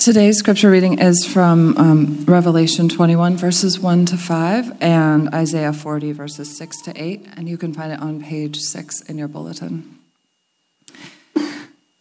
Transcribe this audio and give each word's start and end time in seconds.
Today's 0.00 0.38
scripture 0.38 0.70
reading 0.70 0.98
is 0.98 1.26
from 1.26 1.76
um, 1.76 2.24
Revelation 2.24 2.88
21, 2.88 3.36
verses 3.36 3.78
1 3.78 4.06
to 4.06 4.16
5, 4.16 4.78
and 4.80 5.28
Isaiah 5.34 5.74
40, 5.74 6.12
verses 6.12 6.56
6 6.56 6.80
to 6.84 6.92
8, 6.96 7.26
and 7.36 7.46
you 7.46 7.58
can 7.58 7.74
find 7.74 7.92
it 7.92 8.00
on 8.00 8.22
page 8.22 8.56
6 8.60 9.02
in 9.02 9.18
your 9.18 9.28
bulletin. 9.28 9.98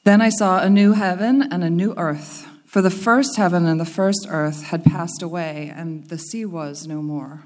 Then 0.06 0.22
I 0.22 0.30
saw 0.30 0.62
a 0.62 0.70
new 0.70 0.94
heaven 0.94 1.44
and 1.52 1.62
a 1.62 1.70
new 1.70 1.94
earth, 1.98 2.48
for 2.66 2.82
the 2.82 2.90
first 2.90 3.36
heaven 3.36 3.66
and 3.66 3.82
the 3.82 3.86
first 3.86 4.26
earth 4.30 4.64
had 4.68 4.86
passed 4.86 5.22
away, 5.22 5.70
and 5.76 6.08
the 6.08 6.18
sea 6.18 6.46
was 6.46 6.88
no 6.88 7.02
more. 7.02 7.44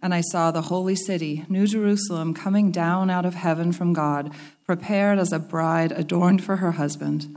And 0.00 0.14
I 0.14 0.20
saw 0.20 0.52
the 0.52 0.62
holy 0.62 0.94
city, 0.94 1.44
New 1.48 1.66
Jerusalem, 1.66 2.32
coming 2.32 2.70
down 2.70 3.10
out 3.10 3.26
of 3.26 3.34
heaven 3.34 3.72
from 3.72 3.92
God, 3.92 4.32
prepared 4.64 5.18
as 5.18 5.32
a 5.32 5.40
bride 5.40 5.90
adorned 5.90 6.44
for 6.44 6.58
her 6.58 6.70
husband. 6.70 7.36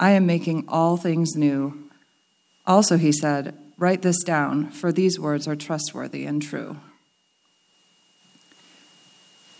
I 0.00 0.12
am 0.12 0.24
making 0.24 0.64
all 0.66 0.96
things 0.96 1.36
new. 1.36 1.90
Also, 2.66 2.96
he 2.96 3.12
said, 3.12 3.54
Write 3.76 4.00
this 4.00 4.22
down, 4.24 4.70
for 4.70 4.90
these 4.90 5.20
words 5.20 5.46
are 5.46 5.56
trustworthy 5.56 6.24
and 6.24 6.40
true. 6.40 6.78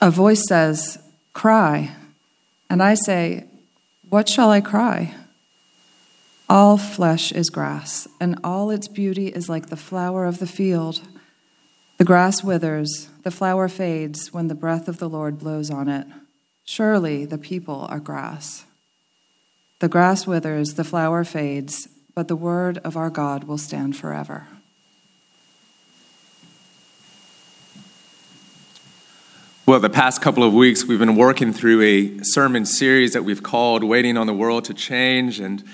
A 0.00 0.10
voice 0.10 0.42
says, 0.48 0.98
Cry. 1.34 1.94
And 2.70 2.82
I 2.82 2.94
say, 2.94 3.44
What 4.08 4.30
shall 4.30 4.50
I 4.50 4.62
cry? 4.62 5.14
All 6.48 6.78
flesh 6.78 7.32
is 7.32 7.50
grass, 7.50 8.08
and 8.18 8.38
all 8.42 8.70
its 8.70 8.88
beauty 8.88 9.28
is 9.28 9.50
like 9.50 9.66
the 9.66 9.76
flower 9.76 10.24
of 10.24 10.38
the 10.38 10.46
field. 10.46 11.02
The 11.98 12.04
grass 12.04 12.42
withers, 12.42 13.10
the 13.24 13.30
flower 13.30 13.68
fades 13.68 14.32
when 14.32 14.48
the 14.48 14.54
breath 14.54 14.88
of 14.88 14.98
the 14.98 15.08
Lord 15.08 15.38
blows 15.38 15.70
on 15.70 15.88
it. 15.88 16.06
Surely 16.64 17.26
the 17.26 17.38
people 17.38 17.86
are 17.90 18.00
grass. 18.00 18.64
The 19.80 19.88
grass 19.88 20.26
withers, 20.26 20.74
the 20.74 20.84
flower 20.84 21.24
fades, 21.24 21.88
but 22.14 22.28
the 22.28 22.36
word 22.36 22.76
of 22.84 22.98
our 22.98 23.08
God 23.08 23.44
will 23.44 23.56
stand 23.56 23.96
forever. 23.96 24.46
Well, 29.64 29.80
the 29.80 29.88
past 29.88 30.20
couple 30.20 30.44
of 30.44 30.52
weeks, 30.52 30.84
we've 30.84 30.98
been 30.98 31.16
working 31.16 31.54
through 31.54 31.80
a 31.80 32.22
sermon 32.24 32.66
series 32.66 33.14
that 33.14 33.24
we've 33.24 33.42
called 33.42 33.82
Waiting 33.82 34.18
on 34.18 34.26
the 34.26 34.34
World 34.34 34.66
to 34.66 34.74
Change, 34.74 35.40
and 35.40 35.64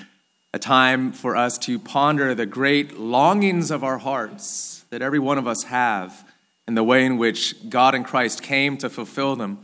a 0.55 0.59
time 0.61 1.11
for 1.11 1.35
us 1.35 1.59
to 1.59 1.77
ponder 1.77 2.33
the 2.33 2.47
great 2.47 3.01
longings 3.01 3.73
of 3.73 3.83
our 3.83 3.99
hearts 3.99 4.85
that 4.91 5.03
every 5.03 5.19
one 5.19 5.37
of 5.37 5.49
us 5.49 5.65
have, 5.65 6.25
and 6.69 6.77
the 6.77 6.85
way 6.85 7.05
in 7.05 7.19
which 7.19 7.69
God 7.69 7.93
and 7.97 8.05
Christ 8.05 8.41
came 8.41 8.77
to 8.77 8.89
fulfill 8.89 9.35
them, 9.35 9.59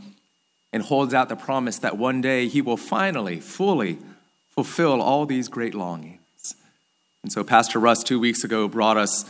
and 0.73 0.83
holds 0.83 1.15
out 1.15 1.29
the 1.29 1.37
promise 1.37 1.79
that 1.79 1.97
one 1.97 2.21
day 2.21 2.49
He 2.49 2.61
will 2.61 2.77
finally, 2.77 3.39
fully, 3.39 3.99
fulfill 4.53 5.01
all 5.01 5.25
these 5.27 5.49
great 5.49 5.75
longings. 5.75 6.55
And 7.23 7.33
so, 7.33 7.43
Pastor 7.43 7.79
Russ, 7.79 8.03
two 8.03 8.21
weeks 8.21 8.45
ago, 8.45 8.69
brought 8.69 8.97
us 8.97 9.25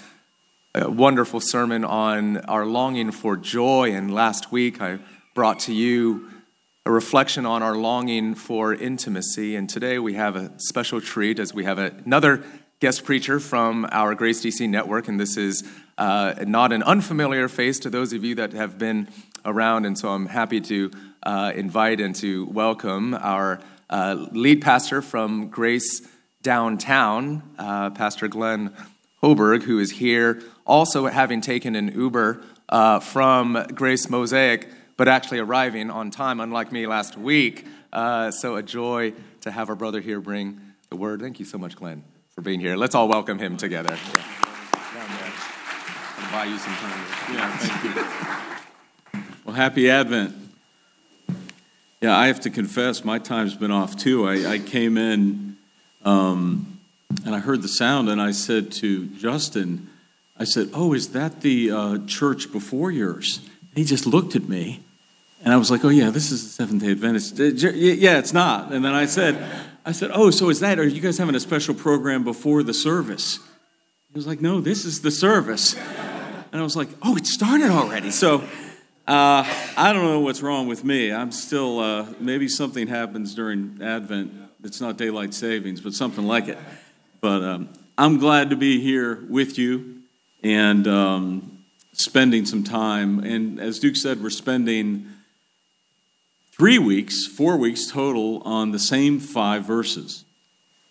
a 0.74 0.90
wonderful 0.90 1.40
sermon 1.40 1.84
on 1.84 2.38
our 2.38 2.66
longing 2.66 3.12
for 3.12 3.36
joy. 3.36 3.92
And 3.92 4.12
last 4.12 4.50
week, 4.50 4.80
I 4.80 4.98
brought 5.34 5.60
to 5.60 5.72
you 5.72 6.28
a 6.84 6.90
reflection 6.90 7.46
on 7.46 7.62
our 7.62 7.76
longing 7.76 8.34
for 8.34 8.74
intimacy. 8.74 9.54
And 9.54 9.68
today, 9.70 9.98
we 9.98 10.14
have 10.14 10.34
a 10.34 10.50
special 10.58 11.00
treat 11.00 11.38
as 11.38 11.54
we 11.54 11.64
have 11.64 11.78
another 11.78 12.42
guest 12.80 13.04
preacher 13.04 13.38
from 13.38 13.86
our 13.92 14.16
Grace 14.16 14.44
DC 14.44 14.68
network. 14.68 15.06
And 15.06 15.20
this 15.20 15.36
is 15.36 15.62
uh, 15.98 16.34
not 16.46 16.72
an 16.72 16.82
unfamiliar 16.82 17.46
face 17.46 17.78
to 17.80 17.90
those 17.90 18.12
of 18.12 18.24
you 18.24 18.34
that 18.36 18.54
have 18.54 18.76
been 18.76 19.08
around. 19.44 19.84
And 19.84 19.96
so, 19.96 20.08
I'm 20.08 20.26
happy 20.26 20.60
to 20.62 20.90
uh, 21.22 21.52
invite 21.54 22.00
and 22.00 22.16
to 22.16 22.46
welcome 22.46 23.14
our 23.14 23.60
uh, 23.92 24.26
lead 24.32 24.62
pastor 24.62 25.02
from 25.02 25.48
Grace 25.48 26.00
Downtown, 26.42 27.42
uh, 27.58 27.90
Pastor 27.90 28.26
Glenn 28.26 28.74
Hoberg, 29.22 29.62
who 29.62 29.78
is 29.78 29.92
here, 29.92 30.42
also 30.66 31.06
having 31.06 31.42
taken 31.42 31.76
an 31.76 31.88
Uber 31.88 32.42
uh, 32.70 33.00
from 33.00 33.66
Grace 33.74 34.08
Mosaic, 34.08 34.66
but 34.96 35.08
actually 35.08 35.38
arriving 35.40 35.90
on 35.90 36.10
time, 36.10 36.40
unlike 36.40 36.72
me 36.72 36.86
last 36.86 37.18
week. 37.18 37.66
Uh, 37.92 38.30
so, 38.30 38.56
a 38.56 38.62
joy 38.62 39.12
to 39.42 39.50
have 39.50 39.68
our 39.68 39.76
brother 39.76 40.00
here 40.00 40.20
bring 40.20 40.58
the 40.88 40.96
word. 40.96 41.20
Thank 41.20 41.38
you 41.38 41.44
so 41.44 41.58
much, 41.58 41.76
Glenn, 41.76 42.02
for 42.34 42.40
being 42.40 42.60
here. 42.60 42.76
Let's 42.76 42.94
all 42.94 43.08
welcome 43.08 43.38
him 43.38 43.58
together. 43.58 43.98
Yeah. 44.14 44.22
buy 46.32 46.44
you 46.46 46.56
some 46.56 46.74
time. 46.76 47.04
Yeah, 47.30 47.56
thank 47.58 47.94
you. 49.14 49.22
Well, 49.44 49.54
happy 49.54 49.90
Advent. 49.90 50.41
Yeah, 52.02 52.18
I 52.18 52.26
have 52.26 52.40
to 52.40 52.50
confess, 52.50 53.04
my 53.04 53.20
time's 53.20 53.54
been 53.54 53.70
off 53.70 53.96
too. 53.96 54.26
I, 54.26 54.54
I 54.54 54.58
came 54.58 54.98
in 54.98 55.56
um, 56.04 56.80
and 57.24 57.32
I 57.32 57.38
heard 57.38 57.62
the 57.62 57.68
sound, 57.68 58.08
and 58.08 58.20
I 58.20 58.32
said 58.32 58.72
to 58.72 59.06
Justin, 59.06 59.88
I 60.36 60.42
said, 60.42 60.70
Oh, 60.74 60.94
is 60.94 61.10
that 61.10 61.42
the 61.42 61.70
uh, 61.70 61.98
church 62.08 62.50
before 62.50 62.90
yours? 62.90 63.38
And 63.38 63.78
he 63.78 63.84
just 63.84 64.04
looked 64.04 64.34
at 64.34 64.48
me, 64.48 64.80
and 65.44 65.54
I 65.54 65.56
was 65.56 65.70
like, 65.70 65.84
Oh, 65.84 65.90
yeah, 65.90 66.10
this 66.10 66.32
is 66.32 66.42
the 66.42 66.50
Seventh 66.50 66.82
day 66.82 66.90
Adventist. 66.90 67.38
Uh, 67.38 67.44
yeah, 67.44 68.18
it's 68.18 68.32
not. 68.32 68.72
And 68.72 68.84
then 68.84 68.94
I 68.94 69.06
said, 69.06 69.38
I 69.86 69.92
said, 69.92 70.10
Oh, 70.12 70.30
so 70.30 70.48
is 70.48 70.58
that, 70.58 70.80
are 70.80 70.84
you 70.84 71.00
guys 71.00 71.18
having 71.18 71.36
a 71.36 71.40
special 71.40 71.72
program 71.72 72.24
before 72.24 72.64
the 72.64 72.74
service? 72.74 73.38
He 74.08 74.14
was 74.14 74.26
like, 74.26 74.40
No, 74.40 74.60
this 74.60 74.84
is 74.84 75.02
the 75.02 75.12
service. 75.12 75.76
And 75.76 76.60
I 76.60 76.64
was 76.64 76.74
like, 76.74 76.88
Oh, 77.00 77.16
it 77.16 77.28
started 77.28 77.70
already. 77.70 78.10
So, 78.10 78.42
uh, 79.06 79.42
I 79.76 79.92
don't 79.92 80.04
know 80.04 80.20
what's 80.20 80.42
wrong 80.42 80.68
with 80.68 80.84
me. 80.84 81.12
I'm 81.12 81.32
still, 81.32 81.80
uh, 81.80 82.06
maybe 82.20 82.46
something 82.46 82.86
happens 82.86 83.34
during 83.34 83.80
Advent. 83.82 84.32
It's 84.62 84.80
not 84.80 84.96
daylight 84.96 85.34
savings, 85.34 85.80
but 85.80 85.92
something 85.92 86.24
like 86.24 86.46
it. 86.46 86.56
But 87.20 87.42
um, 87.42 87.68
I'm 87.98 88.18
glad 88.18 88.50
to 88.50 88.56
be 88.56 88.80
here 88.80 89.24
with 89.28 89.58
you 89.58 90.02
and 90.44 90.86
um, 90.86 91.64
spending 91.94 92.46
some 92.46 92.62
time. 92.62 93.18
And 93.24 93.58
as 93.58 93.80
Duke 93.80 93.96
said, 93.96 94.22
we're 94.22 94.30
spending 94.30 95.08
three 96.56 96.78
weeks, 96.78 97.26
four 97.26 97.56
weeks 97.56 97.90
total 97.90 98.40
on 98.44 98.70
the 98.70 98.78
same 98.78 99.18
five 99.18 99.64
verses, 99.64 100.24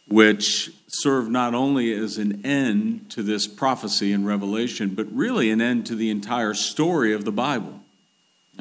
which 0.09 0.69
serve 0.87 1.29
not 1.29 1.53
only 1.53 1.93
as 1.93 2.17
an 2.17 2.45
end 2.45 3.09
to 3.11 3.23
this 3.23 3.47
prophecy 3.47 4.11
in 4.11 4.25
Revelation, 4.25 4.95
but 4.95 5.09
really 5.13 5.49
an 5.49 5.61
end 5.61 5.85
to 5.85 5.95
the 5.95 6.09
entire 6.09 6.53
story 6.53 7.13
of 7.13 7.23
the 7.23 7.31
Bible 7.31 7.80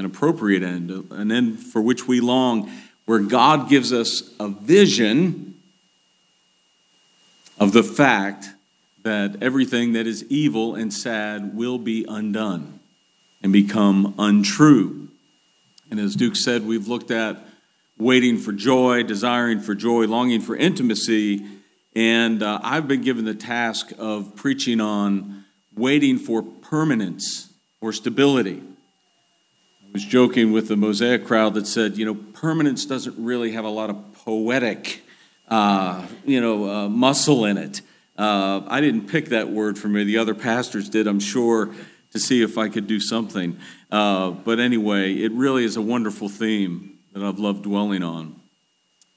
an 0.00 0.06
appropriate 0.06 0.62
end, 0.62 0.90
an 1.10 1.30
end 1.30 1.60
for 1.60 1.80
which 1.80 2.08
we 2.08 2.20
long, 2.20 2.72
where 3.04 3.20
God 3.20 3.68
gives 3.68 3.92
us 3.92 4.34
a 4.40 4.48
vision 4.48 5.60
of 7.58 7.72
the 7.72 7.82
fact 7.82 8.48
that 9.02 9.42
everything 9.42 9.92
that 9.92 10.06
is 10.06 10.24
evil 10.24 10.74
and 10.74 10.92
sad 10.92 11.54
will 11.54 11.78
be 11.78 12.06
undone 12.08 12.80
and 13.42 13.52
become 13.52 14.14
untrue. 14.18 15.08
And 15.90 16.00
as 16.00 16.16
Duke 16.16 16.36
said, 16.36 16.66
we've 16.66 16.88
looked 16.88 17.10
at 17.10 17.36
waiting 17.98 18.38
for 18.38 18.52
joy, 18.52 19.02
desiring 19.02 19.60
for 19.60 19.74
joy, 19.74 20.06
longing 20.06 20.40
for 20.40 20.56
intimacy. 20.56 21.44
And 21.94 22.42
uh, 22.42 22.60
I've 22.62 22.88
been 22.88 23.02
given 23.02 23.26
the 23.26 23.34
task 23.34 23.92
of 23.98 24.34
preaching 24.34 24.80
on 24.80 25.44
waiting 25.74 26.18
for 26.18 26.42
permanence 26.42 27.52
or 27.82 27.92
stability 27.92 28.62
was 29.92 30.04
joking 30.04 30.52
with 30.52 30.68
the 30.68 30.76
Mosaic 30.76 31.26
crowd 31.26 31.54
that 31.54 31.66
said, 31.66 31.96
you 31.96 32.04
know, 32.04 32.14
permanence 32.14 32.86
doesn't 32.86 33.16
really 33.18 33.52
have 33.52 33.64
a 33.64 33.70
lot 33.70 33.90
of 33.90 34.12
poetic, 34.12 35.02
uh, 35.48 36.06
you 36.24 36.40
know, 36.40 36.70
uh, 36.70 36.88
muscle 36.88 37.44
in 37.44 37.58
it. 37.58 37.82
Uh, 38.16 38.62
I 38.68 38.80
didn't 38.80 39.08
pick 39.08 39.26
that 39.26 39.48
word 39.48 39.78
for 39.78 39.88
me. 39.88 40.04
The 40.04 40.18
other 40.18 40.34
pastors 40.34 40.88
did, 40.88 41.06
I'm 41.06 41.20
sure, 41.20 41.70
to 42.12 42.18
see 42.18 42.42
if 42.42 42.58
I 42.58 42.68
could 42.68 42.86
do 42.86 43.00
something. 43.00 43.58
Uh, 43.90 44.30
but 44.30 44.60
anyway, 44.60 45.14
it 45.14 45.32
really 45.32 45.64
is 45.64 45.76
a 45.76 45.82
wonderful 45.82 46.28
theme 46.28 46.98
that 47.12 47.22
I've 47.22 47.38
loved 47.38 47.62
dwelling 47.64 48.02
on, 48.02 48.40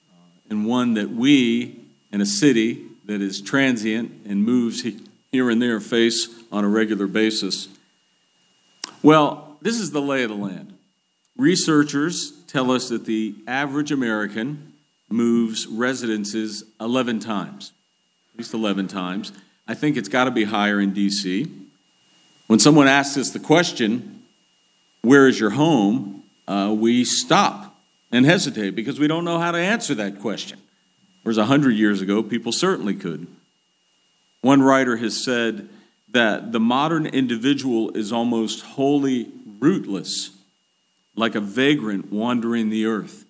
uh, 0.10 0.50
and 0.50 0.66
one 0.66 0.96
that 0.96 1.10
we, 1.10 1.82
in 2.12 2.22
a 2.22 2.26
city 2.26 2.86
that 3.06 3.22
is 3.22 3.42
transient 3.42 4.26
and 4.26 4.44
moves 4.44 4.84
here 5.32 5.50
and 5.50 5.62
there, 5.62 5.80
face 5.80 6.30
on 6.52 6.64
a 6.64 6.70
regular 6.70 7.06
basis. 7.06 7.68
Well, 9.04 9.53
this 9.64 9.80
is 9.80 9.92
the 9.92 10.02
lay 10.02 10.24
of 10.24 10.30
the 10.30 10.36
land. 10.36 10.74
Researchers 11.38 12.32
tell 12.48 12.70
us 12.70 12.90
that 12.90 13.06
the 13.06 13.36
average 13.48 13.92
American 13.92 14.74
moves 15.10 15.66
residences 15.68 16.64
11 16.80 17.20
times, 17.20 17.72
at 18.34 18.40
least 18.40 18.54
11 18.54 18.88
times. 18.88 19.32
I 19.68 19.74
think 19.74 19.96
it's 19.98 20.10
got 20.10 20.26
to 20.26 20.32
be 20.32 20.44
higher 20.44 20.80
in 20.80 20.94
D.C. 20.94 21.50
When 22.48 22.60
someone 22.60 22.88
asks 22.88 23.18
us 23.18 23.32
the 23.32 23.40
question, 23.40 24.24
Where 25.02 25.28
is 25.28 25.40
your 25.40 25.52
home? 25.52 26.24
Uh, 26.48 26.76
we 26.78 27.06
stop 27.06 27.80
and 28.12 28.26
hesitate 28.26 28.72
because 28.72 29.00
we 29.00 29.08
don't 29.08 29.24
know 29.24 29.40
how 29.40 29.52
to 29.52 29.58
answer 29.58 29.96
that 29.96 30.20
question. 30.20 30.60
Whereas 31.24 31.38
100 31.38 31.72
years 31.72 32.02
ago, 32.02 32.22
people 32.22 32.52
certainly 32.52 32.96
could. 32.96 33.28
One 34.42 34.62
writer 34.62 34.98
has 34.98 35.24
said 35.24 35.70
that 36.10 36.52
the 36.52 36.60
modern 36.60 37.06
individual 37.06 37.92
is 37.92 38.12
almost 38.12 38.62
wholly 38.62 39.32
rootless, 39.64 40.32
like 41.16 41.36
a 41.36 41.40
vagrant 41.40 42.12
wandering 42.12 42.70
the 42.70 42.86
earth. 42.86 43.26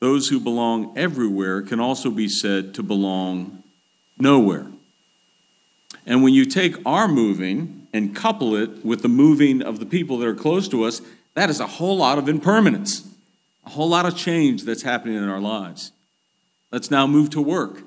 Those 0.00 0.28
who 0.28 0.40
belong 0.40 0.98
everywhere 0.98 1.62
can 1.62 1.78
also 1.78 2.10
be 2.10 2.28
said 2.28 2.74
to 2.74 2.82
belong 2.82 3.62
nowhere. 4.18 4.66
And 6.04 6.22
when 6.22 6.34
you 6.34 6.44
take 6.44 6.74
our 6.84 7.06
moving 7.06 7.86
and 7.92 8.14
couple 8.14 8.56
it 8.56 8.84
with 8.84 9.02
the 9.02 9.08
moving 9.08 9.62
of 9.62 9.78
the 9.78 9.86
people 9.86 10.18
that 10.18 10.28
are 10.28 10.34
close 10.34 10.68
to 10.68 10.82
us, 10.82 11.00
that 11.34 11.48
is 11.48 11.60
a 11.60 11.66
whole 11.66 11.96
lot 11.96 12.18
of 12.18 12.28
impermanence, 12.28 13.08
a 13.64 13.70
whole 13.70 13.88
lot 13.88 14.04
of 14.04 14.16
change 14.16 14.64
that's 14.64 14.82
happening 14.82 15.14
in 15.14 15.28
our 15.28 15.40
lives. 15.40 15.92
Let's 16.72 16.90
now 16.90 17.06
move 17.06 17.30
to 17.30 17.40
work. 17.40 17.82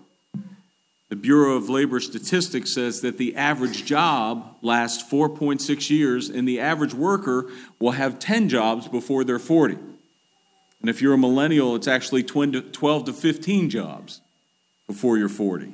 The 1.10 1.16
Bureau 1.16 1.56
of 1.56 1.70
Labor 1.70 2.00
Statistics 2.00 2.74
says 2.74 3.02
that 3.02 3.18
the 3.18 3.36
average 3.36 3.84
job 3.84 4.58
lasts 4.62 5.04
4.6 5.12 5.90
years, 5.90 6.30
and 6.30 6.48
the 6.48 6.60
average 6.60 6.94
worker 6.94 7.50
will 7.80 7.92
have 7.92 8.20
10 8.20 8.48
jobs 8.48 8.88
before 8.88 9.24
they're 9.24 9.40
40. 9.40 9.74
And 10.82 10.90
if 10.90 11.02
you're 11.02 11.14
a 11.14 11.18
millennial, 11.18 11.76
it's 11.76 11.88
actually 11.88 12.24
12 12.24 13.06
to 13.06 13.14
15 13.14 13.70
jobs 13.72 14.22
before 14.88 15.18
you're 15.18 15.30
40. 15.30 15.74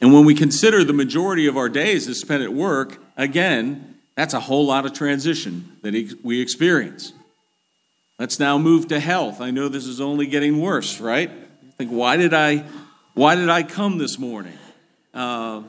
And 0.00 0.14
when 0.14 0.24
we 0.24 0.34
consider 0.34 0.84
the 0.84 0.92
majority 0.92 1.46
of 1.46 1.56
our 1.56 1.68
days 1.68 2.06
is 2.06 2.20
spent 2.20 2.44
at 2.44 2.52
work, 2.52 2.98
again, 3.16 3.98
that's 4.14 4.32
a 4.32 4.40
whole 4.40 4.64
lot 4.64 4.86
of 4.86 4.92
transition 4.92 5.76
that 5.82 6.18
we 6.22 6.40
experience. 6.40 7.12
Let's 8.18 8.38
now 8.38 8.58
move 8.58 8.88
to 8.88 9.00
health. 9.00 9.40
I 9.40 9.50
know 9.50 9.68
this 9.68 9.86
is 9.86 10.00
only 10.00 10.26
getting 10.26 10.60
worse, 10.60 11.00
right? 11.00 11.30
Think, 11.76 11.90
why 11.90 12.16
did 12.16 12.32
I, 12.32 12.64
why 13.16 13.34
did 13.34 13.48
I 13.48 13.62
come 13.62 13.96
this 13.96 14.18
morning? 14.18 14.58
Uh, 15.14 15.62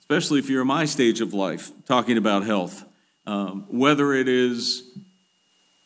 especially 0.00 0.40
if 0.40 0.50
you're 0.50 0.62
in 0.62 0.66
my 0.66 0.84
stage 0.84 1.20
of 1.20 1.32
life, 1.32 1.70
talking 1.86 2.18
about 2.18 2.44
health. 2.44 2.84
Um, 3.24 3.66
whether 3.68 4.12
it 4.12 4.26
is 4.26 4.82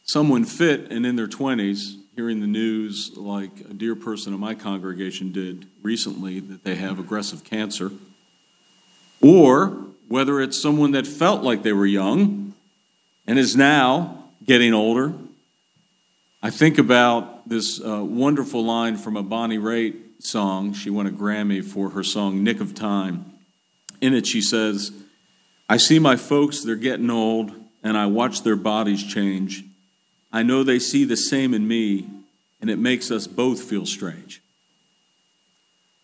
someone 0.05 0.47
fit 0.47 0.91
and 0.91 1.05
in 1.05 1.17
their 1.17 1.27
20s, 1.27 1.97
hearing 2.17 2.41
the 2.41 2.47
news 2.47 3.13
like 3.15 3.61
a 3.61 3.75
dear 3.75 3.95
person 3.95 4.33
in 4.33 4.41
my 4.41 4.55
congregation 4.55 5.33
did 5.33 5.67
recently 5.83 6.41
that 6.41 6.65
they 6.65 6.77
have 6.77 6.99
aggressive 6.99 7.45
cancer, 7.45 7.93
or 9.21 9.85
whether 10.09 10.41
it's 10.41 10.61
someone 10.61 10.93
that 10.93 11.07
felt 11.07 11.43
like 11.43 11.63
they 11.63 11.75
were 11.75 11.85
young 11.85 12.55
and 13.27 13.39
is 13.39 13.55
now 13.55 14.25
getting 14.47 14.73
older. 14.73 15.13
I 16.43 16.49
think 16.49 16.79
about 16.79 17.47
this 17.47 17.85
uh, 17.85 18.03
wonderful 18.03 18.65
line 18.65 18.97
from 18.97 19.19
a 19.19 19.23
Bonnie 19.23 19.59
Raitt 19.59 20.08
song. 20.21 20.73
She 20.73 20.91
won 20.91 21.07
a 21.07 21.11
Grammy 21.11 21.65
for 21.65 21.91
her 21.91 22.03
song 22.03 22.43
Nick 22.43 22.61
of 22.61 22.75
Time. 22.75 23.33
In 24.01 24.15
it, 24.15 24.27
she 24.27 24.41
says, 24.41 24.93
I 25.69 25.77
see 25.77 25.99
my 25.99 26.17
folks, 26.17 26.63
they're 26.63 26.77
getting 26.77 27.11
old, 27.11 27.53
and 27.83 27.97
I 27.97 28.07
watch 28.07 28.43
their 28.43 28.57
bodies 28.57 29.05
change. 29.05 29.65
I 30.33 30.43
know 30.43 30.63
they 30.63 30.79
see 30.79 31.05
the 31.05 31.17
same 31.17 31.55
in 31.55 31.67
me, 31.67 32.09
and 32.61 32.71
it 32.71 32.79
makes 32.79 33.11
us 33.11 33.27
both 33.27 33.63
feel 33.63 33.87
strange. 33.87 34.43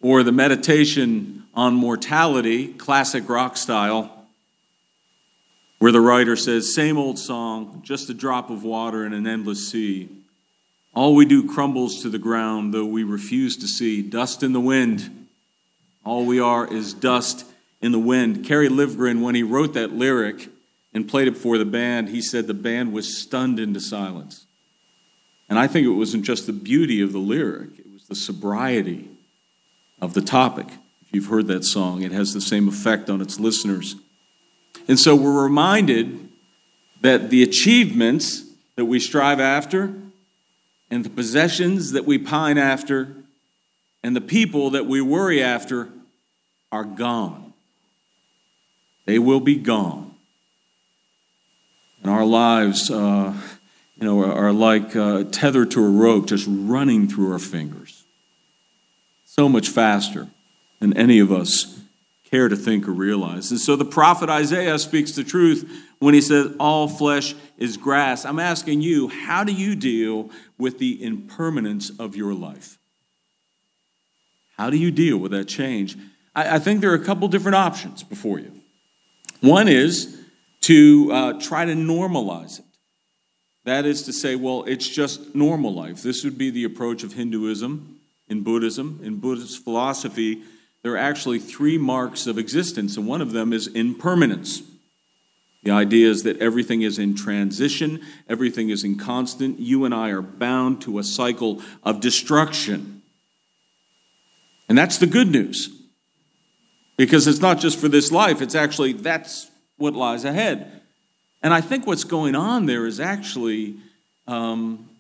Or 0.01 0.23
the 0.23 0.33
meditation 0.33 1.45
on 1.55 1.75
mortality, 1.75 2.69
classic 2.69 3.29
rock 3.29 3.57
style, 3.57 4.27
where 5.79 5.93
the 5.93 6.01
writer 6.01 6.37
says, 6.37 6.75
Same 6.75 6.97
old 6.99 7.19
song, 7.19 7.81
just 7.85 8.11
a 8.11 8.15
drop 8.15 8.51
of 8.51 8.65
water 8.65 9.05
in 9.05 9.13
an 9.13 9.27
endless 9.27 9.71
sea. 9.71 10.09
All 10.95 11.15
we 11.15 11.25
do 11.25 11.49
crumbles 11.49 12.03
to 12.03 12.09
the 12.09 12.19
ground, 12.19 12.73
though 12.73 12.85
we 12.85 13.03
refuse 13.03 13.57
to 13.59 13.67
see. 13.67 14.01
Dust 14.01 14.43
in 14.43 14.53
the 14.53 14.61
wind. 14.61 15.29
All 16.05 16.25
we 16.25 16.39
are 16.39 16.67
is 16.67 16.95
dust 16.95 17.45
in 17.81 17.93
the 17.93 17.99
wind. 17.99 18.45
Kerry 18.45 18.69
Livgren, 18.69 19.23
when 19.23 19.35
he 19.35 19.43
wrote 19.43 19.75
that 19.75 19.93
lyric, 19.93 20.49
and 20.95 21.09
played 21.09 21.27
it 21.27 21.37
for 21.37 21.59
the 21.59 21.65
band, 21.65 22.09
he 22.09 22.23
said 22.23 22.47
the 22.47 22.55
band 22.55 22.93
was 22.93 23.19
stunned 23.19 23.59
into 23.59 23.81
silence. 23.81 24.47
And 25.49 25.59
I 25.59 25.67
think 25.67 25.85
it 25.85 25.91
wasn't 25.91 26.25
just 26.25 26.47
the 26.47 26.53
beauty 26.53 27.03
of 27.03 27.13
the 27.13 27.19
lyric, 27.19 27.79
it 27.79 27.93
was 27.93 28.05
the 28.05 28.15
sobriety 28.15 29.11
of 30.01 30.15
the 30.15 30.23
topic. 30.23 30.69
If 31.03 31.13
you've 31.13 31.27
heard 31.27 31.49
that 31.49 31.65
song, 31.65 32.03
it 32.03 32.13
has 32.13 32.33
the 32.33 32.41
same 32.41 32.69
effect 32.69 33.11
on 33.11 33.21
its 33.21 33.41
listeners. 33.41 33.97
And 34.87 34.99
so 34.99 35.17
we're 35.17 35.43
reminded 35.43 36.29
that 37.01 37.31
the 37.31 37.43
achievements 37.43 38.45
that 38.77 38.85
we 38.85 39.01
strive 39.01 39.41
after, 39.41 39.95
and 40.91 41.05
the 41.05 41.11
possessions 41.11 41.93
that 41.93 42.05
we 42.05 42.19
pine 42.19 42.59
after, 42.59 43.17
and 44.03 44.15
the 44.15 44.21
people 44.21 44.71
that 44.71 44.87
we 44.87 45.01
worry 45.01 45.43
after 45.43 45.89
are 46.71 46.85
gone. 46.85 47.53
They 49.07 49.19
will 49.19 49.41
be 49.41 49.57
gone. 49.57 50.15
And 52.03 52.11
our 52.11 52.25
lives, 52.25 52.91
uh, 52.91 53.33
you 53.97 54.05
know, 54.05 54.23
are, 54.25 54.53
like 54.53 54.95
uh, 54.95 55.25
tethered 55.25 55.71
to 55.73 55.85
a 55.85 55.89
rope, 55.89 56.27
just 56.27 56.47
running 56.49 57.09
through 57.09 57.33
our 57.33 57.39
fingers. 57.39 58.05
So 59.25 59.49
much 59.49 59.69
faster 59.69 60.29
than 60.81 60.97
any 60.97 61.19
of 61.19 61.33
us 61.33 61.84
care 62.35 62.49
to 62.49 62.57
think 62.57 62.89
or 62.89 62.93
realize. 62.93 63.53
And 63.53 63.61
so 63.61 63.77
the 63.77 63.85
prophet 63.85 64.29
Isaiah 64.29 64.77
speaks 64.81 65.13
the 65.13 65.23
truth 65.23 65.71
when 66.01 66.15
he 66.15 66.21
says, 66.21 66.53
All 66.59 66.89
flesh 66.89 67.33
is 67.59 67.77
grass. 67.77 68.25
I'm 68.25 68.41
asking 68.41 68.83
you, 68.83 69.07
how 69.07 69.45
do 69.45 69.53
you 69.53 69.77
deal 69.77 70.31
with 70.59 70.81
the 70.81 71.01
impermanence 71.01 71.91
of 71.97 72.17
your 72.17 72.35
life? 72.35 72.77
How 74.57 74.69
do 74.69 74.77
you 74.77 74.91
deal 74.91 75.17
with 75.17 75.31
that 75.31 75.45
change? 75.45 75.97
I, 76.35 76.57
I 76.57 76.59
think 76.59 76.81
there 76.81 76.91
are 76.91 76.97
a 76.97 77.05
couple 77.05 77.29
different 77.29 77.55
options 77.55 78.03
before 78.03 78.41
you. 78.41 78.51
One 79.41 79.69
is 79.69 80.21
to 80.63 81.13
uh, 81.13 81.33
try 81.35 81.65
to 81.65 81.75
normalize 81.75 82.59
it. 82.59 82.65
That 83.63 83.85
is 83.85 84.03
to 84.03 84.13
say, 84.13 84.35
well, 84.35 84.65
it's 84.65 84.89
just 84.89 85.37
normal 85.37 85.73
life. 85.73 86.03
This 86.03 86.25
would 86.25 86.37
be 86.37 86.51
the 86.51 86.65
approach 86.65 87.05
of 87.05 87.13
Hinduism, 87.13 88.01
in 88.29 88.43
Buddhism. 88.43 89.01
In 89.05 89.19
Buddhist 89.19 89.63
philosophy, 89.63 90.43
there 90.85 90.93
are 90.93 90.99
actually 90.99 91.41
three 91.41 91.79
marks 91.79 92.29
of 92.29 92.39
existence, 92.39 92.97
and 92.97 93.09
one 93.09 93.23
of 93.23 93.33
them 93.33 93.53
is 93.53 93.67
impermanence. 93.67 94.63
The 95.63 95.71
idea 95.71 96.11
is 96.11 96.25
that 96.25 96.37
everything 96.41 96.83
is 96.83 96.99
in 96.99 97.17
transition, 97.17 98.03
everything 98.29 98.69
is 98.69 98.85
in 98.85 98.99
constant. 98.99 99.59
You 99.59 99.87
and 99.87 99.95
I 99.95 100.11
are 100.11 100.21
bound 100.21 100.83
to 100.83 100.99
a 100.99 101.03
cycle 101.03 101.63
of 101.83 102.01
destruction. 102.01 103.01
And 104.69 104.77
that's 104.77 104.99
the 104.99 105.07
good 105.07 105.29
news. 105.29 105.71
Because 106.99 107.27
it's 107.27 107.41
not 107.41 107.59
just 107.59 107.79
for 107.79 107.89
this 107.89 108.13
life, 108.13 108.43
it's 108.43 108.55
actually 108.55 108.93
that's 108.93 109.51
what 109.79 109.95
lies 109.95 110.27
ahead. 110.27 110.83
And 111.43 111.55
I 111.55 111.63
think 111.63 111.87
what's 111.87 112.05
going 112.05 112.35
on 112.35 112.67
there 112.67 112.87
is 112.87 113.01
actually 113.01 113.77
um, 114.27 114.91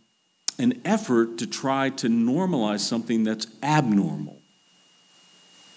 an 0.58 0.80
effort 0.86 1.36
to 1.38 1.46
try 1.46 1.90
to 1.90 2.08
normalize 2.08 2.80
something 2.80 3.22
that's 3.22 3.46
abnormal, 3.62 4.40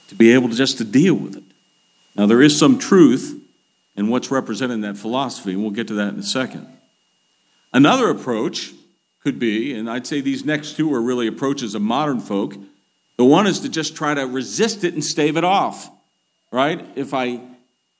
to 0.07 0.15
be 0.15 0.33
able 0.33 0.49
to 0.49 0.55
just 0.55 0.77
to 0.77 0.83
deal 0.83 1.15
with 1.15 1.35
it. 1.35 1.43
Now, 2.15 2.25
there 2.25 2.41
is 2.41 2.57
some 2.57 2.79
truth 2.79 3.39
in 3.95 4.07
what's 4.09 4.31
represented 4.31 4.75
in 4.75 4.81
that 4.81 4.97
philosophy, 4.97 5.51
and 5.51 5.61
we'll 5.61 5.71
get 5.71 5.87
to 5.87 5.93
that 5.95 6.13
in 6.13 6.19
a 6.19 6.23
second. 6.23 6.67
Another 7.73 8.09
approach 8.09 8.73
could 9.23 9.39
be, 9.39 9.73
and 9.73 9.89
I'd 9.89 10.07
say 10.07 10.21
these 10.21 10.45
next 10.45 10.77
two 10.77 10.93
are 10.93 11.01
really 11.01 11.27
approaches 11.27 11.75
of 11.75 11.81
modern 11.81 12.19
folk. 12.19 12.55
The 13.17 13.25
one 13.25 13.47
is 13.47 13.59
to 13.61 13.69
just 13.69 13.95
try 13.95 14.13
to 14.13 14.25
resist 14.25 14.83
it 14.83 14.93
and 14.93 15.03
stave 15.03 15.37
it 15.37 15.43
off, 15.43 15.89
right? 16.51 16.85
If 16.95 17.13
I 17.13 17.41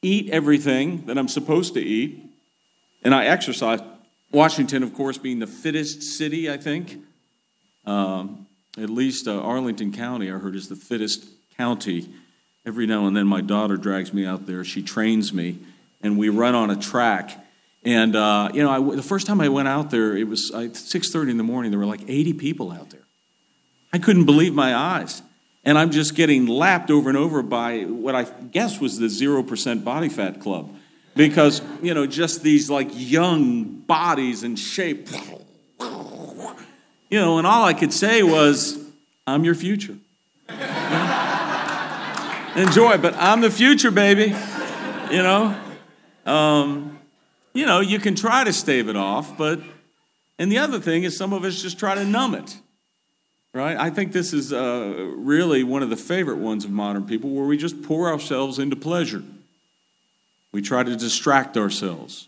eat 0.01 0.29
everything 0.29 1.05
that 1.07 1.17
I'm 1.17 1.27
supposed 1.27 1.73
to 1.73 1.81
eat, 1.81 2.23
and 3.03 3.13
I 3.13 3.25
exercise. 3.25 3.79
Washington, 4.31 4.83
of 4.83 4.93
course, 4.93 5.17
being 5.17 5.39
the 5.39 5.47
fittest 5.47 6.03
city, 6.03 6.49
I 6.51 6.57
think. 6.57 6.97
Um, 7.85 8.47
at 8.77 8.89
least 8.89 9.27
uh, 9.27 9.41
Arlington 9.41 9.91
County, 9.91 10.29
I 10.29 10.37
heard, 10.37 10.55
is 10.55 10.67
the 10.67 10.75
fittest 10.75 11.25
county. 11.57 12.09
Every 12.65 12.85
now 12.85 13.07
and 13.07 13.15
then, 13.15 13.27
my 13.27 13.41
daughter 13.41 13.77
drags 13.77 14.13
me 14.13 14.25
out 14.25 14.45
there. 14.45 14.63
She 14.63 14.81
trains 14.81 15.33
me, 15.33 15.59
and 16.01 16.17
we 16.17 16.29
run 16.29 16.53
on 16.53 16.69
a 16.69 16.75
track. 16.75 17.45
And 17.83 18.15
uh, 18.15 18.49
you 18.53 18.63
know, 18.63 18.69
I, 18.69 18.95
the 18.95 19.03
first 19.03 19.27
time 19.27 19.39
I 19.39 19.49
went 19.49 19.67
out 19.67 19.89
there, 19.91 20.17
it 20.17 20.27
was 20.27 20.51
uh, 20.51 20.73
six 20.73 21.11
thirty 21.11 21.31
in 21.31 21.37
the 21.37 21.43
morning. 21.43 21.71
There 21.71 21.79
were 21.79 21.85
like 21.85 22.03
eighty 22.07 22.33
people 22.33 22.71
out 22.71 22.89
there. 22.89 23.07
I 23.93 23.99
couldn't 23.99 24.25
believe 24.25 24.53
my 24.53 24.75
eyes 24.75 25.21
and 25.67 25.77
I'm 25.77 25.91
just 25.91 26.15
getting 26.15 26.47
lapped 26.47 26.89
over 26.89 27.09
and 27.09 27.17
over 27.17 27.43
by 27.43 27.81
what 27.81 28.15
I 28.15 28.23
guess 28.23 28.79
was 28.79 28.99
the 28.99 29.07
0% 29.07 29.83
body 29.83 30.07
fat 30.07 30.39
club. 30.39 30.73
Because, 31.13 31.61
you 31.81 31.93
know, 31.93 32.07
just 32.07 32.41
these 32.41 32.69
like 32.69 32.87
young 32.93 33.65
bodies 33.65 34.43
and 34.43 34.57
shape. 34.57 35.09
You 37.09 37.19
know, 37.19 37.37
and 37.37 37.45
all 37.45 37.65
I 37.65 37.73
could 37.73 37.91
say 37.91 38.23
was, 38.23 38.79
I'm 39.25 39.43
your 39.43 39.55
future. 39.55 39.97
Enjoy. 42.57 42.97
But 42.97 43.15
I'm 43.15 43.41
the 43.41 43.51
future, 43.51 43.91
baby. 43.91 44.35
You 45.11 45.23
know, 45.23 45.55
um, 46.25 46.99
you 47.53 47.65
know, 47.65 47.79
you 47.79 47.99
can 47.99 48.15
try 48.15 48.43
to 48.43 48.51
stave 48.51 48.89
it 48.89 48.97
off, 48.97 49.37
but 49.37 49.61
and 50.37 50.51
the 50.51 50.57
other 50.57 50.79
thing 50.79 51.03
is 51.03 51.15
some 51.15 51.33
of 51.33 51.43
us 51.43 51.61
just 51.61 51.79
try 51.79 51.95
to 51.95 52.03
numb 52.03 52.35
it. 52.35 52.59
Right? 53.53 53.77
I 53.77 53.89
think 53.89 54.11
this 54.11 54.33
is 54.33 54.53
uh, 54.53 55.13
really 55.15 55.63
one 55.63 55.81
of 55.81 55.89
the 55.89 55.95
favorite 55.95 56.37
ones 56.37 56.65
of 56.65 56.69
modern 56.69 57.07
people 57.07 57.31
where 57.31 57.45
we 57.45 57.57
just 57.57 57.81
pour 57.81 58.11
ourselves 58.11 58.59
into 58.59 58.75
pleasure. 58.75 59.23
We 60.51 60.61
try 60.61 60.83
to 60.83 60.95
distract 60.95 61.57
ourselves. 61.57 62.27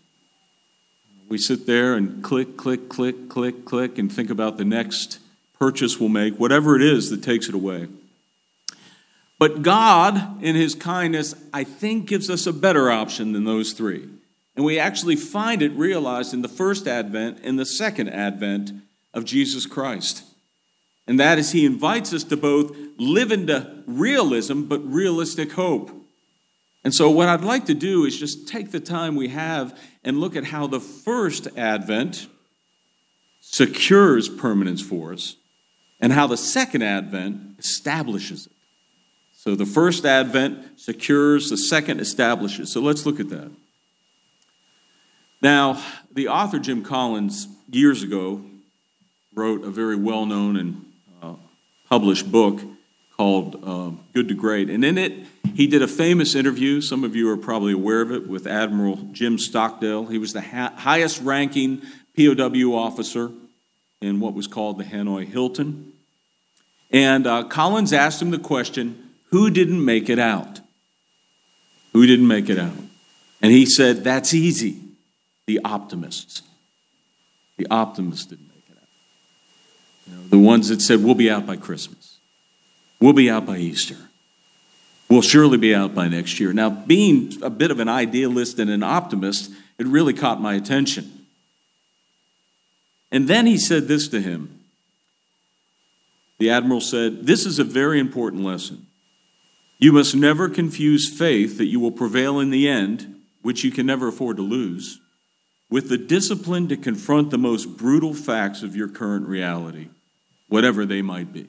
We 1.28 1.38
sit 1.38 1.66
there 1.66 1.94
and 1.94 2.24
click, 2.24 2.56
click, 2.56 2.88
click, 2.88 3.28
click, 3.28 3.64
click, 3.64 3.98
and 3.98 4.12
think 4.12 4.30
about 4.30 4.56
the 4.56 4.64
next 4.64 5.20
purchase 5.58 6.00
we'll 6.00 6.08
make, 6.08 6.34
whatever 6.34 6.74
it 6.74 6.82
is 6.82 7.10
that 7.10 7.22
takes 7.22 7.48
it 7.48 7.54
away. 7.54 7.86
But 9.40 9.62
God, 9.62 10.42
in 10.44 10.54
His 10.54 10.74
kindness, 10.74 11.34
I 11.50 11.64
think 11.64 12.06
gives 12.06 12.28
us 12.28 12.46
a 12.46 12.52
better 12.52 12.90
option 12.90 13.32
than 13.32 13.44
those 13.44 13.72
three. 13.72 14.06
And 14.54 14.66
we 14.66 14.78
actually 14.78 15.16
find 15.16 15.62
it 15.62 15.72
realized 15.72 16.34
in 16.34 16.42
the 16.42 16.48
first 16.48 16.86
advent 16.86 17.40
and 17.42 17.58
the 17.58 17.64
second 17.64 18.10
advent 18.10 18.70
of 19.14 19.24
Jesus 19.24 19.64
Christ. 19.64 20.24
And 21.06 21.18
that 21.18 21.38
is, 21.38 21.52
He 21.52 21.64
invites 21.64 22.12
us 22.12 22.22
to 22.24 22.36
both 22.36 22.76
live 22.98 23.32
into 23.32 23.82
realism, 23.86 24.64
but 24.64 24.84
realistic 24.84 25.52
hope. 25.52 25.90
And 26.84 26.94
so, 26.94 27.08
what 27.08 27.30
I'd 27.30 27.40
like 27.40 27.64
to 27.66 27.74
do 27.74 28.04
is 28.04 28.18
just 28.18 28.46
take 28.46 28.72
the 28.72 28.78
time 28.80 29.16
we 29.16 29.28
have 29.28 29.74
and 30.04 30.20
look 30.20 30.36
at 30.36 30.44
how 30.44 30.66
the 30.66 30.80
first 30.80 31.48
advent 31.56 32.26
secures 33.40 34.28
permanence 34.28 34.82
for 34.82 35.14
us 35.14 35.36
and 35.98 36.12
how 36.12 36.26
the 36.26 36.36
second 36.36 36.82
advent 36.82 37.58
establishes 37.58 38.44
it. 38.46 38.52
So 39.40 39.54
the 39.54 39.64
first 39.64 40.04
advent 40.04 40.78
secures, 40.78 41.48
the 41.48 41.56
second 41.56 41.98
establishes. 41.98 42.70
So 42.70 42.82
let's 42.82 43.06
look 43.06 43.18
at 43.18 43.30
that. 43.30 43.50
Now, 45.40 45.82
the 46.12 46.28
author 46.28 46.58
Jim 46.58 46.84
Collins, 46.84 47.48
years 47.70 48.02
ago, 48.02 48.44
wrote 49.34 49.64
a 49.64 49.70
very 49.70 49.96
well 49.96 50.26
known 50.26 50.58
and 50.58 50.84
uh, 51.22 51.36
published 51.88 52.30
book 52.30 52.60
called 53.16 53.58
uh, 53.64 53.92
Good 54.12 54.28
to 54.28 54.34
Great. 54.34 54.68
And 54.68 54.84
in 54.84 54.98
it, 54.98 55.26
he 55.54 55.66
did 55.66 55.80
a 55.80 55.88
famous 55.88 56.34
interview. 56.34 56.82
Some 56.82 57.02
of 57.02 57.16
you 57.16 57.30
are 57.30 57.38
probably 57.38 57.72
aware 57.72 58.02
of 58.02 58.12
it 58.12 58.28
with 58.28 58.46
Admiral 58.46 58.96
Jim 59.12 59.38
Stockdale. 59.38 60.04
He 60.04 60.18
was 60.18 60.34
the 60.34 60.42
ha- 60.42 60.74
highest 60.76 61.22
ranking 61.22 61.80
POW 62.14 62.74
officer 62.74 63.30
in 64.02 64.20
what 64.20 64.34
was 64.34 64.46
called 64.46 64.76
the 64.76 64.84
Hanoi 64.84 65.26
Hilton. 65.26 65.94
And 66.90 67.26
uh, 67.26 67.44
Collins 67.44 67.94
asked 67.94 68.20
him 68.20 68.32
the 68.32 68.38
question 68.38 69.06
who 69.30 69.50
didn't 69.50 69.84
make 69.84 70.08
it 70.08 70.18
out? 70.18 70.60
Who 71.92 72.06
didn't 72.06 72.28
make 72.28 72.48
it 72.48 72.58
out? 72.58 72.76
And 73.42 73.52
he 73.52 73.66
said, 73.66 74.04
That's 74.04 74.34
easy. 74.34 74.80
The 75.46 75.60
optimists. 75.64 76.42
The 77.56 77.66
optimists 77.70 78.26
didn't 78.26 78.48
make 78.48 78.64
it 78.70 78.76
out. 78.76 78.88
You 80.06 80.16
know, 80.16 80.28
the 80.28 80.38
ones 80.38 80.68
that 80.68 80.80
said, 80.80 81.02
We'll 81.02 81.14
be 81.14 81.30
out 81.30 81.46
by 81.46 81.56
Christmas. 81.56 82.18
We'll 83.00 83.12
be 83.12 83.30
out 83.30 83.46
by 83.46 83.56
Easter. 83.56 83.96
We'll 85.08 85.22
surely 85.22 85.58
be 85.58 85.74
out 85.74 85.94
by 85.94 86.06
next 86.06 86.38
year. 86.38 86.52
Now, 86.52 86.70
being 86.70 87.32
a 87.42 87.50
bit 87.50 87.72
of 87.72 87.80
an 87.80 87.88
idealist 87.88 88.60
and 88.60 88.70
an 88.70 88.84
optimist, 88.84 89.50
it 89.76 89.86
really 89.86 90.12
caught 90.12 90.40
my 90.40 90.54
attention. 90.54 91.26
And 93.10 93.26
then 93.26 93.46
he 93.46 93.58
said 93.58 93.88
this 93.88 94.06
to 94.08 94.20
him. 94.20 94.60
The 96.38 96.50
admiral 96.50 96.80
said, 96.80 97.26
This 97.26 97.44
is 97.44 97.58
a 97.58 97.64
very 97.64 97.98
important 97.98 98.44
lesson. 98.44 98.86
You 99.80 99.92
must 99.92 100.14
never 100.14 100.50
confuse 100.50 101.08
faith 101.08 101.56
that 101.56 101.66
you 101.66 101.80
will 101.80 101.90
prevail 101.90 102.38
in 102.38 102.50
the 102.50 102.68
end, 102.68 103.22
which 103.40 103.64
you 103.64 103.70
can 103.70 103.86
never 103.86 104.08
afford 104.08 104.36
to 104.36 104.42
lose, 104.42 105.00
with 105.70 105.88
the 105.88 105.96
discipline 105.96 106.68
to 106.68 106.76
confront 106.76 107.30
the 107.30 107.38
most 107.38 107.78
brutal 107.78 108.12
facts 108.12 108.62
of 108.62 108.76
your 108.76 108.88
current 108.88 109.26
reality, 109.26 109.88
whatever 110.48 110.84
they 110.84 111.00
might 111.00 111.32
be. 111.32 111.48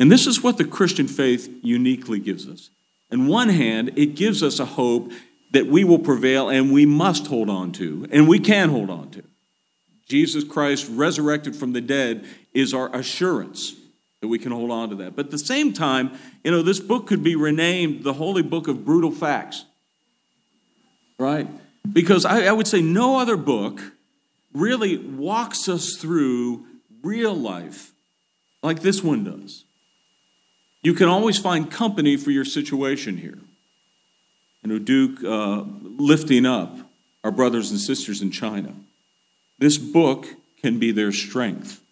And 0.00 0.10
this 0.10 0.26
is 0.26 0.42
what 0.42 0.58
the 0.58 0.64
Christian 0.64 1.06
faith 1.06 1.48
uniquely 1.62 2.18
gives 2.18 2.48
us. 2.48 2.70
On 3.12 3.28
one 3.28 3.50
hand, 3.50 3.92
it 3.94 4.16
gives 4.16 4.42
us 4.42 4.58
a 4.58 4.64
hope 4.64 5.12
that 5.52 5.68
we 5.68 5.84
will 5.84 6.00
prevail 6.00 6.48
and 6.48 6.72
we 6.72 6.86
must 6.86 7.28
hold 7.28 7.48
on 7.48 7.70
to, 7.72 8.08
and 8.10 8.26
we 8.26 8.40
can 8.40 8.70
hold 8.70 8.90
on 8.90 9.10
to. 9.10 9.22
Jesus 10.08 10.42
Christ, 10.42 10.88
resurrected 10.90 11.54
from 11.54 11.72
the 11.72 11.80
dead, 11.80 12.24
is 12.52 12.74
our 12.74 12.92
assurance 12.92 13.76
that 14.24 14.28
we 14.28 14.38
can 14.38 14.52
hold 14.52 14.70
on 14.70 14.88
to 14.88 14.94
that. 14.94 15.14
But 15.14 15.26
at 15.26 15.30
the 15.32 15.38
same 15.38 15.74
time, 15.74 16.10
you 16.42 16.50
know, 16.50 16.62
this 16.62 16.80
book 16.80 17.06
could 17.06 17.22
be 17.22 17.36
renamed 17.36 18.04
the 18.04 18.14
Holy 18.14 18.40
Book 18.40 18.68
of 18.68 18.82
Brutal 18.82 19.10
Facts, 19.10 19.66
right? 21.18 21.46
Because 21.92 22.24
I, 22.24 22.46
I 22.46 22.52
would 22.52 22.66
say 22.66 22.80
no 22.80 23.20
other 23.20 23.36
book 23.36 23.82
really 24.54 24.96
walks 24.96 25.68
us 25.68 25.96
through 25.96 26.64
real 27.02 27.34
life 27.34 27.92
like 28.62 28.80
this 28.80 29.04
one 29.04 29.24
does. 29.24 29.64
You 30.82 30.94
can 30.94 31.10
always 31.10 31.36
find 31.36 31.70
company 31.70 32.16
for 32.16 32.30
your 32.30 32.46
situation 32.46 33.18
here. 33.18 33.38
You 34.62 34.70
know, 34.70 34.78
Duke 34.78 35.22
uh, 35.22 35.64
lifting 35.82 36.46
up 36.46 36.78
our 37.22 37.30
brothers 37.30 37.70
and 37.70 37.78
sisters 37.78 38.22
in 38.22 38.30
China. 38.30 38.72
This 39.58 39.76
book 39.76 40.28
can 40.62 40.78
be 40.78 40.92
their 40.92 41.12
strength 41.12 41.82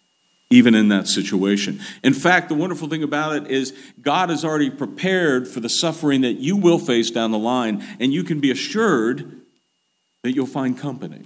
even 0.53 0.75
in 0.75 0.89
that 0.89 1.07
situation. 1.07 1.81
In 2.03 2.13
fact, 2.13 2.47
the 2.47 2.53
wonderful 2.53 2.87
thing 2.87 3.01
about 3.01 3.35
it 3.35 3.49
is 3.49 3.73
God 3.99 4.29
has 4.29 4.45
already 4.45 4.69
prepared 4.69 5.47
for 5.47 5.59
the 5.59 5.69
suffering 5.69 6.21
that 6.21 6.33
you 6.33 6.55
will 6.55 6.77
face 6.77 7.09
down 7.09 7.31
the 7.31 7.39
line, 7.39 7.83
and 7.99 8.13
you 8.13 8.23
can 8.23 8.39
be 8.39 8.51
assured 8.51 9.41
that 10.21 10.33
you'll 10.33 10.45
find 10.45 10.77
company. 10.77 11.25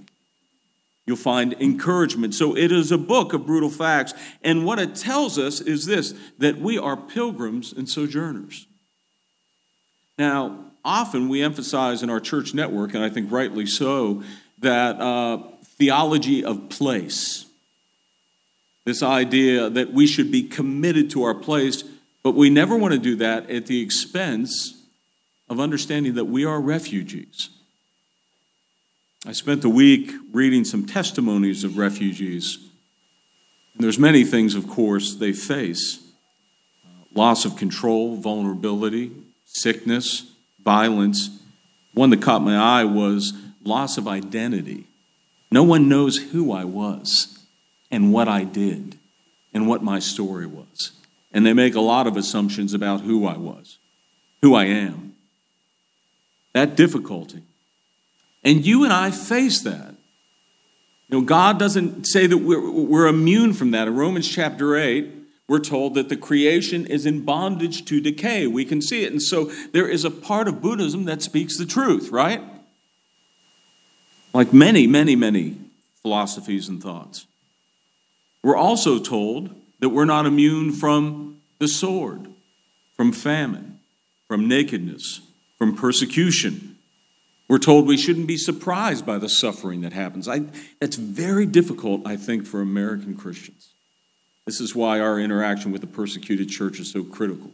You'll 1.04 1.16
find 1.16 1.54
encouragement. 1.60 2.34
So 2.34 2.56
it 2.56 2.72
is 2.72 2.90
a 2.90 2.96
book 2.96 3.34
of 3.34 3.46
brutal 3.46 3.68
facts. 3.68 4.14
And 4.42 4.64
what 4.64 4.78
it 4.78 4.94
tells 4.94 5.38
us 5.38 5.60
is 5.60 5.84
this 5.84 6.14
that 6.38 6.58
we 6.58 6.78
are 6.78 6.96
pilgrims 6.96 7.72
and 7.72 7.86
sojourners. 7.86 8.66
Now, 10.16 10.58
often 10.84 11.28
we 11.28 11.42
emphasize 11.42 12.02
in 12.02 12.08
our 12.08 12.20
church 12.20 12.54
network, 12.54 12.94
and 12.94 13.04
I 13.04 13.10
think 13.10 13.30
rightly 13.30 13.66
so, 13.66 14.22
that 14.60 14.98
uh, 14.98 15.42
theology 15.76 16.42
of 16.44 16.70
place 16.70 17.44
this 18.88 19.02
idea 19.02 19.68
that 19.68 19.92
we 19.92 20.06
should 20.06 20.32
be 20.32 20.42
committed 20.42 21.10
to 21.10 21.22
our 21.22 21.34
place, 21.34 21.84
but 22.22 22.32
we 22.32 22.48
never 22.48 22.74
want 22.74 22.94
to 22.94 22.98
do 22.98 23.16
that 23.16 23.50
at 23.50 23.66
the 23.66 23.82
expense 23.82 24.82
of 25.50 25.60
understanding 25.60 26.14
that 26.14 26.24
we 26.24 26.46
are 26.46 26.58
refugees. 26.58 27.50
I 29.26 29.32
spent 29.32 29.60
the 29.60 29.68
week 29.68 30.10
reading 30.32 30.64
some 30.64 30.86
testimonies 30.86 31.64
of 31.64 31.76
refugees. 31.76 32.56
And 33.74 33.84
there's 33.84 33.98
many 33.98 34.24
things, 34.24 34.54
of 34.54 34.66
course, 34.66 35.16
they 35.16 35.34
face 35.34 35.98
uh, 36.82 36.88
loss 37.14 37.44
of 37.44 37.56
control, 37.56 38.16
vulnerability, 38.16 39.12
sickness, 39.44 40.32
violence. 40.64 41.28
One 41.92 42.08
that 42.08 42.22
caught 42.22 42.40
my 42.40 42.56
eye 42.56 42.84
was 42.84 43.34
loss 43.62 43.98
of 43.98 44.08
identity. 44.08 44.86
No 45.50 45.62
one 45.62 45.90
knows 45.90 46.16
who 46.16 46.52
I 46.52 46.64
was 46.64 47.37
and 47.90 48.12
what 48.12 48.28
I 48.28 48.44
did 48.44 48.98
and 49.52 49.66
what 49.66 49.82
my 49.82 49.98
story 49.98 50.46
was. 50.46 50.92
And 51.32 51.44
they 51.44 51.52
make 51.52 51.74
a 51.74 51.80
lot 51.80 52.06
of 52.06 52.16
assumptions 52.16 52.74
about 52.74 53.02
who 53.02 53.26
I 53.26 53.36
was, 53.36 53.78
who 54.42 54.54
I 54.54 54.64
am. 54.64 55.14
That 56.54 56.76
difficulty. 56.76 57.42
And 58.44 58.64
you 58.64 58.84
and 58.84 58.92
I 58.92 59.10
face 59.10 59.60
that. 59.62 59.94
You 61.08 61.20
know, 61.20 61.24
God 61.24 61.58
doesn't 61.58 62.06
say 62.06 62.26
that 62.26 62.38
we're, 62.38 62.70
we're 62.70 63.06
immune 63.06 63.52
from 63.52 63.70
that. 63.72 63.88
In 63.88 63.94
Romans 63.94 64.28
chapter 64.28 64.76
8, 64.76 65.10
we're 65.48 65.58
told 65.58 65.94
that 65.94 66.10
the 66.10 66.16
creation 66.16 66.86
is 66.86 67.06
in 67.06 67.24
bondage 67.24 67.86
to 67.86 68.00
decay. 68.00 68.46
We 68.46 68.66
can 68.66 68.82
see 68.82 69.04
it. 69.04 69.12
And 69.12 69.22
so 69.22 69.46
there 69.72 69.88
is 69.88 70.04
a 70.04 70.10
part 70.10 70.46
of 70.46 70.60
Buddhism 70.60 71.06
that 71.06 71.22
speaks 71.22 71.56
the 71.56 71.64
truth, 71.64 72.10
right? 72.10 72.42
Like 74.34 74.52
many, 74.52 74.86
many, 74.86 75.16
many 75.16 75.56
philosophies 76.02 76.68
and 76.68 76.82
thoughts. 76.82 77.26
We're 78.42 78.56
also 78.56 78.98
told 78.98 79.54
that 79.80 79.90
we're 79.90 80.04
not 80.04 80.26
immune 80.26 80.72
from 80.72 81.40
the 81.58 81.68
sword, 81.68 82.28
from 82.96 83.12
famine, 83.12 83.80
from 84.26 84.48
nakedness, 84.48 85.20
from 85.56 85.76
persecution. 85.76 86.76
We're 87.48 87.58
told 87.58 87.86
we 87.86 87.96
shouldn't 87.96 88.26
be 88.26 88.36
surprised 88.36 89.06
by 89.06 89.18
the 89.18 89.28
suffering 89.28 89.80
that 89.80 89.92
happens. 89.92 90.28
I, 90.28 90.42
that's 90.80 90.96
very 90.96 91.46
difficult, 91.46 92.06
I 92.06 92.16
think, 92.16 92.46
for 92.46 92.60
American 92.60 93.16
Christians. 93.16 93.70
This 94.44 94.60
is 94.60 94.74
why 94.74 95.00
our 95.00 95.18
interaction 95.18 95.72
with 95.72 95.80
the 95.80 95.86
persecuted 95.86 96.48
church 96.48 96.78
is 96.78 96.90
so 96.90 97.04
critical. 97.04 97.50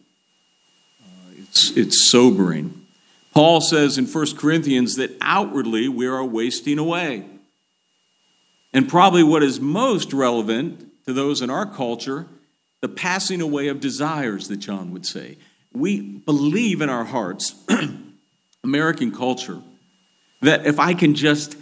Uh, 1.00 1.32
it's, 1.38 1.76
it's 1.76 2.10
sobering. 2.10 2.86
Paul 3.32 3.60
says 3.60 3.98
in 3.98 4.06
1 4.06 4.36
Corinthians 4.36 4.94
that 4.96 5.16
outwardly 5.20 5.88
we 5.88 6.06
are 6.06 6.24
wasting 6.24 6.78
away. 6.78 7.24
And 8.74 8.88
probably 8.88 9.22
what 9.22 9.44
is 9.44 9.60
most 9.60 10.12
relevant 10.12 10.90
to 11.06 11.12
those 11.12 11.40
in 11.40 11.48
our 11.48 11.64
culture, 11.64 12.26
the 12.80 12.88
passing 12.88 13.40
away 13.40 13.68
of 13.68 13.78
desires 13.80 14.48
that 14.48 14.56
John 14.56 14.92
would 14.92 15.06
say. 15.06 15.38
we 15.72 16.00
believe 16.00 16.80
in 16.80 16.88
our 16.88 17.04
hearts, 17.04 17.54
American 18.64 19.12
culture, 19.12 19.62
that 20.40 20.66
if 20.66 20.78
I 20.78 20.94
can 20.94 21.14
just 21.14 21.56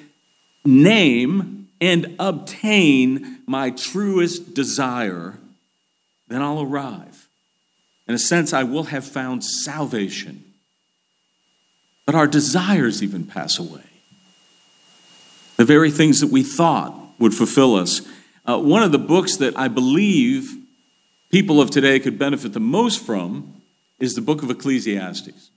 name 0.65 1.69
and 1.81 2.17
obtain 2.19 3.41
my 3.47 3.71
truest 3.71 4.55
desire, 4.55 5.39
then 6.29 6.43
I'll 6.43 6.63
arrive. 6.63 7.29
In 8.09 8.15
a 8.15 8.19
sense, 8.19 8.53
I 8.53 8.65
will 8.65 8.85
have 8.85 9.05
found 9.05 9.45
salvation. 9.45 10.45
But 12.07 12.15
our 12.15 12.27
desires 12.27 13.03
even 13.03 13.25
pass 13.25 13.59
away. 13.59 13.85
The 15.57 15.65
very 15.65 15.91
things 15.91 16.21
that 16.21 16.31
we 16.31 16.43
thought 16.43 17.02
would 17.23 17.33
fulfill 17.33 17.77
us. 17.77 18.03
Uh, 18.45 18.59
one 18.59 18.83
of 18.83 18.91
the 18.91 18.99
books 18.99 19.37
that 19.37 19.57
I 19.57 19.69
believe 19.69 20.57
people 21.31 21.61
of 21.61 21.71
today 21.71 22.01
could 22.01 22.19
benefit 22.19 22.53
the 22.53 22.61
most 22.61 23.07
from 23.07 23.63
is 24.01 24.15
the 24.15 24.21
book 24.21 24.43
of 24.43 24.51
Ecclesiastes. 24.51 25.51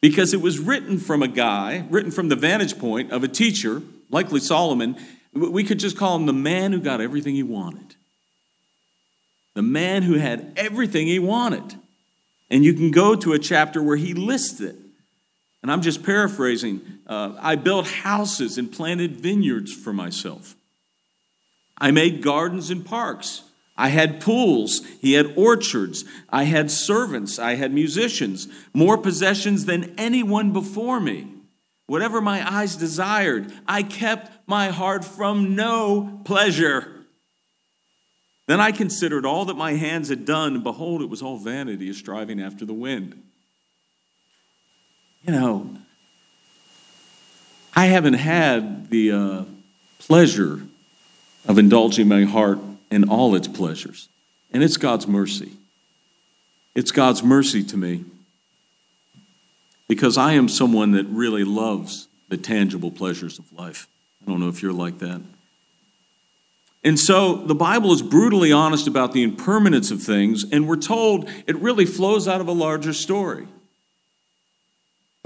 Because 0.00 0.34
it 0.34 0.40
was 0.40 0.58
written 0.58 0.98
from 0.98 1.22
a 1.22 1.28
guy, 1.28 1.86
written 1.88 2.10
from 2.10 2.28
the 2.28 2.36
vantage 2.36 2.78
point 2.78 3.12
of 3.12 3.22
a 3.22 3.28
teacher, 3.28 3.82
likely 4.10 4.40
Solomon. 4.40 4.96
We 5.32 5.62
could 5.62 5.78
just 5.78 5.96
call 5.96 6.16
him 6.16 6.26
the 6.26 6.32
man 6.32 6.72
who 6.72 6.80
got 6.80 7.00
everything 7.00 7.36
he 7.36 7.44
wanted. 7.44 7.94
The 9.54 9.62
man 9.62 10.02
who 10.02 10.14
had 10.14 10.52
everything 10.56 11.06
he 11.06 11.20
wanted. 11.20 11.76
And 12.50 12.64
you 12.64 12.74
can 12.74 12.90
go 12.90 13.14
to 13.14 13.32
a 13.32 13.38
chapter 13.38 13.80
where 13.80 13.96
he 13.96 14.12
lists 14.12 14.60
it. 14.60 14.76
And 15.62 15.70
I'm 15.70 15.82
just 15.82 16.02
paraphrasing. 16.02 16.80
Uh, 17.06 17.34
I 17.40 17.54
built 17.54 17.86
houses 17.86 18.58
and 18.58 18.70
planted 18.70 19.16
vineyards 19.16 19.72
for 19.72 19.92
myself. 19.92 20.56
I 21.78 21.90
made 21.90 22.22
gardens 22.22 22.70
and 22.70 22.84
parks. 22.84 23.42
I 23.76 23.88
had 23.88 24.20
pools. 24.20 24.80
He 25.00 25.12
had 25.12 25.34
orchards. 25.36 26.04
I 26.30 26.44
had 26.44 26.70
servants. 26.70 27.38
I 27.38 27.56
had 27.56 27.72
musicians. 27.72 28.48
More 28.72 28.96
possessions 28.96 29.66
than 29.66 29.94
anyone 29.98 30.52
before 30.52 30.98
me. 30.98 31.28
Whatever 31.86 32.20
my 32.20 32.48
eyes 32.50 32.76
desired, 32.76 33.52
I 33.68 33.82
kept 33.82 34.48
my 34.48 34.68
heart 34.68 35.04
from 35.04 35.54
no 35.54 36.20
pleasure. 36.24 37.04
Then 38.46 38.60
I 38.60 38.72
considered 38.72 39.26
all 39.26 39.44
that 39.46 39.56
my 39.56 39.72
hands 39.72 40.08
had 40.08 40.24
done, 40.24 40.54
and 40.54 40.64
behold, 40.64 41.02
it 41.02 41.10
was 41.10 41.20
all 41.20 41.38
vanity, 41.38 41.92
striving 41.92 42.40
after 42.40 42.64
the 42.64 42.72
wind. 42.72 43.22
You 45.22 45.32
know, 45.32 45.76
I 47.74 47.86
haven't 47.86 48.14
had 48.14 48.88
the 48.90 49.12
uh, 49.12 49.44
pleasure 49.98 50.62
of 51.46 51.58
indulging 51.58 52.08
my 52.08 52.24
heart 52.24 52.58
in 52.90 53.08
all 53.08 53.34
its 53.34 53.48
pleasures, 53.48 54.08
and 54.52 54.62
it's 54.62 54.76
God's 54.76 55.06
mercy. 55.06 55.52
It's 56.74 56.90
God's 56.90 57.22
mercy 57.22 57.62
to 57.64 57.76
me 57.76 58.04
because 59.88 60.18
I 60.18 60.32
am 60.32 60.48
someone 60.48 60.92
that 60.92 61.06
really 61.06 61.44
loves 61.44 62.08
the 62.28 62.36
tangible 62.36 62.90
pleasures 62.90 63.38
of 63.38 63.52
life. 63.52 63.86
I 64.22 64.30
don't 64.30 64.40
know 64.40 64.48
if 64.48 64.62
you're 64.62 64.72
like 64.72 64.98
that. 64.98 65.22
And 66.84 66.98
so 66.98 67.36
the 67.36 67.54
Bible 67.54 67.92
is 67.92 68.02
brutally 68.02 68.52
honest 68.52 68.86
about 68.86 69.12
the 69.12 69.22
impermanence 69.22 69.90
of 69.90 70.02
things, 70.02 70.44
and 70.50 70.68
we're 70.68 70.76
told 70.76 71.28
it 71.46 71.56
really 71.56 71.86
flows 71.86 72.28
out 72.28 72.40
of 72.40 72.48
a 72.48 72.52
larger 72.52 72.92
story. 72.92 73.46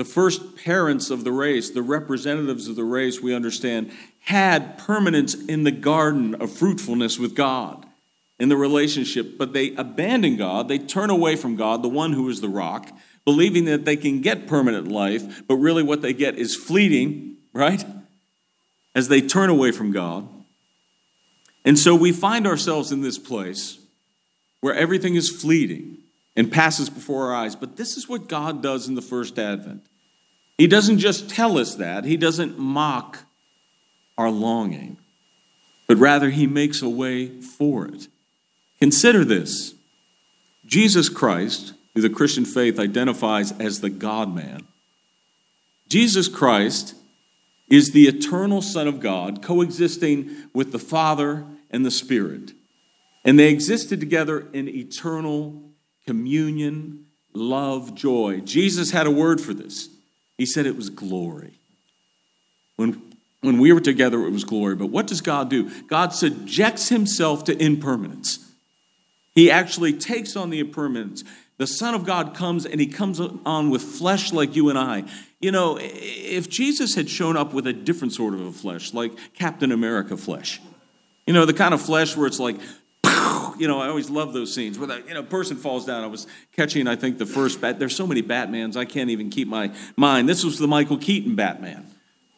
The 0.00 0.04
first 0.07 0.57
parents 0.57 1.11
of 1.11 1.25
the 1.25 1.30
race, 1.30 1.69
the 1.69 1.83
representatives 1.83 2.69
of 2.69 2.75
the 2.75 2.85
race, 2.85 3.21
we 3.21 3.35
understand, 3.35 3.92
had 4.21 4.78
permanence 4.78 5.35
in 5.35 5.64
the 5.64 5.71
garden 5.71 6.35
of 6.37 6.50
fruitfulness 6.50 7.19
with 7.19 7.35
God, 7.35 7.85
in 8.38 8.49
the 8.49 8.57
relationship, 8.57 9.37
but 9.37 9.52
they 9.52 9.75
abandon 9.75 10.38
God. 10.38 10.69
They 10.69 10.78
turn 10.78 11.11
away 11.11 11.37
from 11.37 11.54
God, 11.54 11.83
the 11.83 11.90
one 11.90 12.14
who 12.14 12.30
is 12.30 12.40
the 12.40 12.49
rock, 12.49 12.90
believing 13.26 13.66
that 13.66 13.85
they 13.85 13.95
can 13.95 14.23
get 14.23 14.47
permanent 14.47 14.88
life, 14.88 15.47
but 15.47 15.57
really 15.57 15.83
what 15.83 16.00
they 16.00 16.14
get 16.14 16.38
is 16.38 16.57
fleeting, 16.57 17.37
right? 17.53 17.85
As 18.94 19.09
they 19.09 19.20
turn 19.20 19.51
away 19.51 19.70
from 19.70 19.92
God. 19.92 20.27
And 21.62 21.79
so 21.79 21.94
we 21.94 22.11
find 22.11 22.46
ourselves 22.46 22.90
in 22.90 23.03
this 23.03 23.18
place 23.18 23.79
where 24.62 24.72
everything 24.72 25.14
is 25.14 25.29
fleeting 25.29 25.98
and 26.37 26.51
passes 26.51 26.88
before 26.88 27.27
our 27.27 27.35
eyes. 27.35 27.55
But 27.55 27.77
this 27.77 27.98
is 27.98 28.09
what 28.09 28.29
God 28.29 28.62
does 28.62 28.88
in 28.88 28.94
the 28.94 29.03
first 29.03 29.38
advent. 29.38 29.85
He 30.61 30.66
doesn't 30.66 30.99
just 30.99 31.31
tell 31.31 31.57
us 31.57 31.77
that, 31.77 32.05
He 32.05 32.18
doesn't 32.18 32.59
mock 32.59 33.20
our 34.18 34.31
longing, 34.31 34.99
but 35.88 35.96
rather 35.96 36.29
He 36.29 36.46
makes 36.46 36.83
a 36.83 36.88
way 36.90 37.40
for 37.40 37.87
it. 37.87 38.09
Consider 38.79 39.25
this 39.25 39.73
Jesus 40.66 41.09
Christ, 41.09 41.73
who 41.94 42.03
the 42.03 42.11
Christian 42.11 42.44
faith 42.44 42.79
identifies 42.79 43.53
as 43.53 43.81
the 43.81 43.88
God 43.88 44.35
man, 44.35 44.66
Jesus 45.88 46.29
Christ 46.29 46.94
is 47.70 47.92
the 47.92 48.07
eternal 48.07 48.61
Son 48.61 48.87
of 48.87 49.01
God, 49.01 49.40
coexisting 49.40 50.29
with 50.53 50.73
the 50.73 50.79
Father 50.79 51.46
and 51.70 51.87
the 51.87 51.90
Spirit. 51.90 52.53
And 53.25 53.38
they 53.38 53.49
existed 53.49 53.99
together 53.99 54.46
in 54.53 54.68
eternal 54.68 55.62
communion, 56.07 57.07
love, 57.33 57.94
joy. 57.94 58.40
Jesus 58.40 58.90
had 58.90 59.07
a 59.07 59.11
word 59.11 59.40
for 59.40 59.55
this. 59.55 59.88
He 60.40 60.46
said 60.46 60.64
it 60.64 60.74
was 60.74 60.88
glory. 60.88 61.59
When, 62.76 63.03
when 63.42 63.59
we 63.59 63.74
were 63.74 63.81
together, 63.81 64.24
it 64.24 64.31
was 64.31 64.44
glory. 64.44 64.74
But 64.74 64.87
what 64.87 65.07
does 65.07 65.20
God 65.20 65.50
do? 65.50 65.68
God 65.83 66.14
subjects 66.14 66.88
himself 66.88 67.44
to 67.44 67.62
impermanence. 67.62 68.50
He 69.35 69.50
actually 69.50 69.92
takes 69.92 70.37
on 70.37 70.48
the 70.48 70.59
impermanence. 70.59 71.24
The 71.59 71.66
Son 71.66 71.94
of 71.94 72.07
God 72.07 72.35
comes 72.35 72.64
and 72.64 72.81
he 72.81 72.87
comes 72.87 73.20
on 73.20 73.68
with 73.68 73.83
flesh 73.83 74.33
like 74.33 74.57
you 74.57 74.70
and 74.70 74.79
I. 74.79 75.05
You 75.40 75.53
know, 75.53 75.76
if 75.79 76.48
Jesus 76.48 76.94
had 76.94 77.11
shown 77.11 77.37
up 77.37 77.53
with 77.53 77.66
a 77.66 77.74
different 77.74 78.14
sort 78.14 78.33
of 78.33 78.40
a 78.40 78.50
flesh, 78.50 78.94
like 78.94 79.12
Captain 79.35 79.70
America 79.70 80.16
flesh, 80.16 80.59
you 81.26 81.35
know, 81.35 81.44
the 81.44 81.53
kind 81.53 81.74
of 81.74 81.83
flesh 81.83 82.16
where 82.16 82.26
it's 82.26 82.40
like, 82.40 82.57
you 83.61 83.68
know, 83.68 83.81
I 83.81 83.88
always 83.88 84.09
love 84.09 84.33
those 84.33 84.55
scenes 84.55 84.79
where 84.79 84.88
that, 84.88 85.07
you 85.07 85.14
know, 85.14 85.23
person 85.23 85.57
falls 85.57 85.85
down. 85.85 86.03
I 86.03 86.07
was 86.07 86.27
catching, 86.57 86.88
I 86.88 86.96
think, 86.96 87.18
the 87.18 87.27
first 87.27 87.61
Bat. 87.61 87.79
There's 87.79 87.94
so 87.94 88.07
many 88.07 88.23
Batmans, 88.23 88.77
I 88.77 88.87
can't 88.87 89.11
even 89.11 89.31
keep 89.31 89.46
my 89.46 89.73
mind. 89.96 90.29
This 90.29 90.42
was 90.42 90.59
the 90.59 90.66
Michael 90.66 90.96
Keaton 90.96 91.37
Batman. 91.37 91.87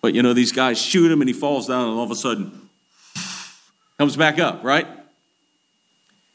But, 0.00 0.14
you 0.14 0.22
know, 0.22 0.32
these 0.32 0.50
guys 0.50 0.80
shoot 0.80 1.10
him 1.10 1.22
and 1.22 1.28
he 1.28 1.32
falls 1.32 1.68
down 1.68 1.88
and 1.88 1.96
all 1.96 2.04
of 2.04 2.10
a 2.10 2.16
sudden 2.16 2.68
comes 3.98 4.16
back 4.16 4.40
up, 4.40 4.64
right? 4.64 4.88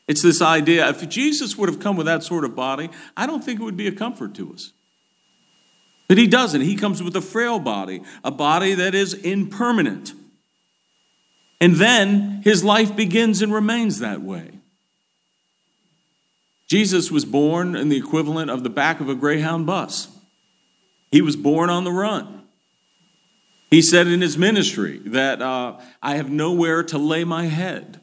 It's 0.08 0.22
this 0.22 0.42
idea. 0.42 0.88
If 0.88 1.08
Jesus 1.10 1.58
would 1.58 1.68
have 1.68 1.80
come 1.80 1.98
with 1.98 2.06
that 2.06 2.24
sort 2.24 2.46
of 2.46 2.56
body, 2.56 2.90
I 3.18 3.28
don't 3.28 3.44
think 3.44 3.60
it 3.60 3.64
would 3.64 3.76
be 3.76 3.88
a 3.88 3.92
comfort 3.92 4.34
to 4.36 4.54
us. 4.54 4.72
But 6.08 6.18
he 6.18 6.28
doesn't. 6.28 6.62
He 6.62 6.78
comes 6.78 7.04
with 7.04 7.16
a 7.18 7.22
frail 7.22 7.60
body, 7.60 8.02
a 8.24 8.32
body 8.32 8.74
that 8.76 8.96
is 8.96 9.14
impermanent. 9.14 10.14
And 11.60 11.76
then 11.76 12.42
his 12.44 12.64
life 12.64 12.96
begins 12.96 13.42
and 13.42 13.54
remains 13.54 14.00
that 14.00 14.22
way. 14.22 14.57
Jesus 16.68 17.10
was 17.10 17.26
born 17.26 17.76
in 17.76 17.90
the 17.90 17.98
equivalent 17.98 18.52
of 18.52 18.64
the 18.64 18.70
back 18.70 19.00
of 19.00 19.10
a 19.10 19.16
Greyhound 19.16 19.66
bus. 19.66 20.10
He 21.12 21.22
was 21.22 21.36
born 21.36 21.70
on 21.70 21.86
the 21.86 21.92
run. 21.92 22.44
He 23.70 23.82
said 23.82 24.08
in 24.08 24.22
his 24.22 24.38
ministry 24.38 25.00
that 25.06 25.42
uh, 25.42 25.80
I 26.02 26.16
have 26.16 26.30
nowhere 26.30 26.84
to 26.84 26.98
lay 26.98 27.24
my 27.24 27.46
head. 27.46 28.02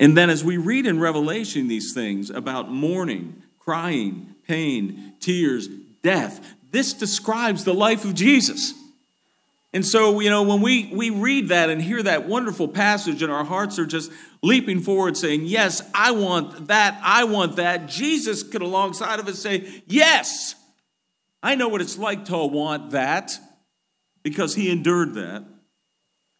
And 0.00 0.16
then, 0.16 0.30
as 0.30 0.44
we 0.44 0.56
read 0.56 0.86
in 0.86 1.00
Revelation 1.00 1.66
these 1.66 1.92
things 1.92 2.30
about 2.30 2.70
mourning, 2.70 3.42
crying, 3.58 4.34
pain, 4.46 5.14
tears, 5.20 5.68
death. 6.02 6.54
This 6.70 6.92
describes 6.94 7.64
the 7.64 7.74
life 7.74 8.04
of 8.04 8.14
Jesus. 8.14 8.72
And 9.72 9.84
so, 9.84 10.20
you 10.20 10.30
know, 10.30 10.44
when 10.44 10.62
we, 10.62 10.90
we 10.94 11.10
read 11.10 11.48
that 11.48 11.68
and 11.68 11.80
hear 11.80 12.02
that 12.02 12.26
wonderful 12.26 12.68
passage, 12.68 13.22
and 13.22 13.30
our 13.30 13.44
hearts 13.44 13.78
are 13.78 13.86
just 13.86 14.10
leaping 14.42 14.80
forward 14.80 15.16
saying, 15.16 15.44
Yes, 15.44 15.82
I 15.94 16.12
want 16.12 16.68
that, 16.68 16.98
I 17.02 17.24
want 17.24 17.56
that, 17.56 17.86
Jesus 17.86 18.42
could 18.42 18.62
alongside 18.62 19.20
of 19.20 19.28
us 19.28 19.38
say, 19.38 19.82
Yes, 19.86 20.54
I 21.42 21.54
know 21.54 21.68
what 21.68 21.80
it's 21.82 21.98
like 21.98 22.24
to 22.26 22.46
want 22.46 22.92
that 22.92 23.32
because 24.22 24.54
he 24.54 24.70
endured 24.70 25.14
that. 25.14 25.44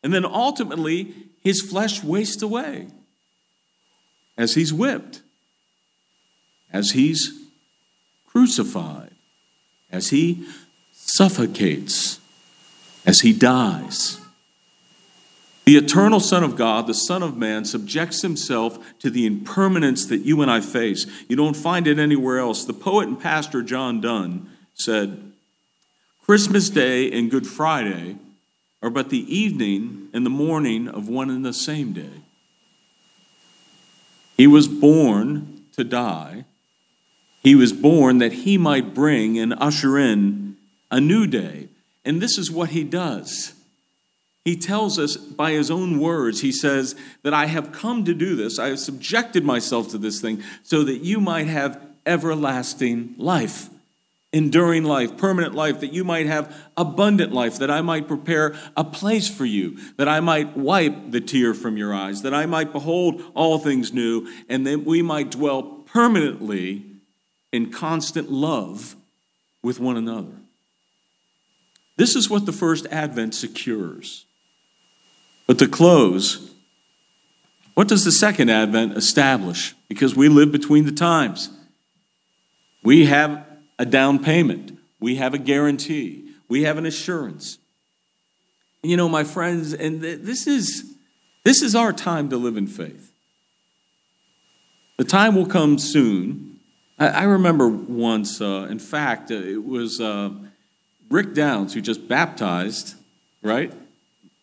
And 0.03 0.13
then 0.13 0.25
ultimately, 0.25 1.15
his 1.43 1.61
flesh 1.61 2.03
wastes 2.03 2.43
away 2.43 2.89
as 4.37 4.55
he's 4.55 4.73
whipped, 4.73 5.23
as 6.73 6.93
he's 6.93 7.33
crucified, 8.27 9.15
as 9.91 10.11
he 10.11 10.47
suffocates, 10.93 12.21
as 13.07 13.21
he 13.21 13.33
dies. 13.33 14.21
The 15.65 15.77
eternal 15.77 16.21
Son 16.21 16.43
of 16.43 16.57
God, 16.57 16.87
the 16.87 16.95
Son 16.95 17.23
of 17.23 17.37
Man, 17.37 17.65
subjects 17.65 18.23
himself 18.23 18.79
to 19.01 19.11
the 19.11 19.27
impermanence 19.27 20.07
that 20.07 20.23
you 20.23 20.41
and 20.41 20.51
I 20.51 20.61
face. 20.61 21.07
You 21.29 21.37
don't 21.37 21.57
find 21.57 21.87
it 21.87 21.99
anywhere 21.99 22.39
else. 22.39 22.65
The 22.65 22.73
poet 22.73 23.09
and 23.09 23.21
pastor 23.21 23.63
John 23.63 24.01
Donne 24.01 24.51
said, 24.75 25.33
Christmas 26.25 26.71
Day 26.71 27.11
and 27.13 27.31
Good 27.31 27.47
Friday 27.47 28.17
are 28.83 28.91
but 28.91 29.11
the 29.11 29.35
evening 29.35 30.09
and 30.15 30.25
the 30.25 30.31
morning 30.31 30.89
of 30.89 31.09
one 31.09 31.31
and 31.31 31.45
the 31.45 31.53
same 31.53 31.93
day. 31.93 32.23
He 34.37 34.47
was 34.47 34.69
born 34.69 35.65
to 35.73 35.85
die 35.85 36.45
He 37.43 37.55
was 37.55 37.73
born 37.73 38.19
that 38.19 38.33
he 38.33 38.59
might 38.59 38.95
bring 38.95 39.39
and 39.39 39.55
usher 39.59 39.99
in 39.99 40.57
a 40.91 41.01
new 41.01 41.27
day. 41.27 41.68
And 42.09 42.23
this 42.23 42.39
is 42.39 42.51
what 42.51 42.71
he 42.71 42.85
does. 42.85 43.53
He 44.43 44.57
tells 44.57 44.99
us 44.99 45.19
by 45.19 45.51
his 45.51 45.71
own 45.71 46.01
words, 46.01 46.41
he 46.41 46.53
says, 46.53 46.97
that 47.23 47.35
I 47.35 47.45
have 47.45 47.71
come 47.71 48.07
to 48.07 48.15
do 48.15 48.35
this. 48.35 48.59
I 48.59 48.69
have 48.69 48.79
subjected 48.79 49.45
myself 49.45 49.91
to 49.91 49.99
this 49.99 50.19
thing 50.19 50.43
so 50.63 50.85
that 50.85 51.05
you 51.05 51.21
might 51.21 51.49
have 51.49 51.79
everlasting 52.07 53.15
life, 53.19 53.69
enduring 54.33 54.85
life, 54.85 55.19
permanent 55.19 55.55
life, 55.55 55.81
that 55.81 55.93
you 55.93 56.03
might 56.03 56.25
have 56.25 56.57
abundant 56.79 57.35
life, 57.35 57.59
that 57.59 57.71
I 57.71 57.83
might 57.83 58.09
prepare 58.09 58.57
a 58.75 58.85
place 58.85 59.29
for 59.29 59.45
you, 59.45 59.77
that 59.99 60.09
I 60.09 60.21
might 60.21 60.57
wipe 60.57 61.11
the 61.11 61.21
tear 61.21 61.53
from 61.53 61.77
your 61.77 61.93
eyes, 61.93 62.23
that 62.23 62.33
I 62.33 62.47
might 62.47 62.73
behold 62.73 63.23
all 63.35 63.59
things 63.59 63.93
new, 63.93 64.27
and 64.49 64.67
that 64.67 64.83
we 64.83 65.03
might 65.03 65.31
dwell 65.31 65.63
permanently 65.63 66.87
in 67.53 67.71
constant 67.71 68.33
love 68.33 68.97
with 69.63 69.79
one 69.79 69.99
another. 69.99 70.38
This 71.99 72.15
is 72.15 72.31
what 72.31 72.47
the 72.47 72.53
first 72.53 72.87
advent 72.93 73.35
secures. 73.35 74.25
But 75.49 75.59
to 75.59 75.67
close, 75.67 76.55
what 77.75 77.89
does 77.89 78.05
the 78.05 78.13
second 78.13 78.51
advent 78.51 78.97
establish? 78.97 79.75
Because 79.89 80.15
we 80.15 80.29
live 80.29 80.53
between 80.53 80.85
the 80.85 80.93
times. 80.93 81.51
We 82.85 83.07
have 83.07 83.45
a 83.81 83.85
down 83.85 84.23
payment, 84.23 84.79
we 85.01 85.17
have 85.17 85.35
a 85.35 85.39
guarantee, 85.39 86.31
we 86.49 86.63
have 86.63 86.79
an 86.79 86.87
assurance. 86.87 87.59
And 88.83 88.93
you 88.93 88.97
know, 88.97 89.09
my 89.09 89.25
friends, 89.25 89.75
and 89.75 90.01
this 90.01 90.47
is 90.47 90.95
this 91.43 91.63
is 91.63 91.75
our 91.75 91.93
time 91.93 92.31
to 92.31 92.37
live 92.37 92.57
in 92.57 92.69
faith. 92.69 93.11
The 94.99 95.05
time 95.05 95.35
will 95.35 95.47
come 95.47 95.79
soon. 95.79 96.61
I, 96.97 97.09
I 97.09 97.23
remember 97.25 97.69
once, 97.69 98.41
uh, 98.41 98.69
in 98.71 98.79
fact, 98.79 99.33
uh, 99.33 99.35
it 99.35 99.65
was 99.65 100.01
uh, 100.01 100.31
Rick 101.11 101.35
Downs 101.35 101.75
who 101.75 101.81
just 101.81 102.09
baptized, 102.09 102.95
right? 103.43 103.73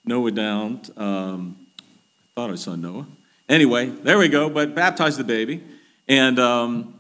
Noah 0.04 0.32
Downs. 0.32 0.92
Um, 0.98 1.58
I 1.80 2.42
thought 2.42 2.52
I 2.52 2.56
saw 2.56 2.76
Noah. 2.76 3.08
Anyway, 3.48 3.88
there 3.88 4.18
we 4.18 4.28
go. 4.28 4.50
But 4.50 4.76
baptized 4.76 5.20
the 5.20 5.24
baby, 5.24 5.64
and 6.08 6.40
um, 6.40 6.96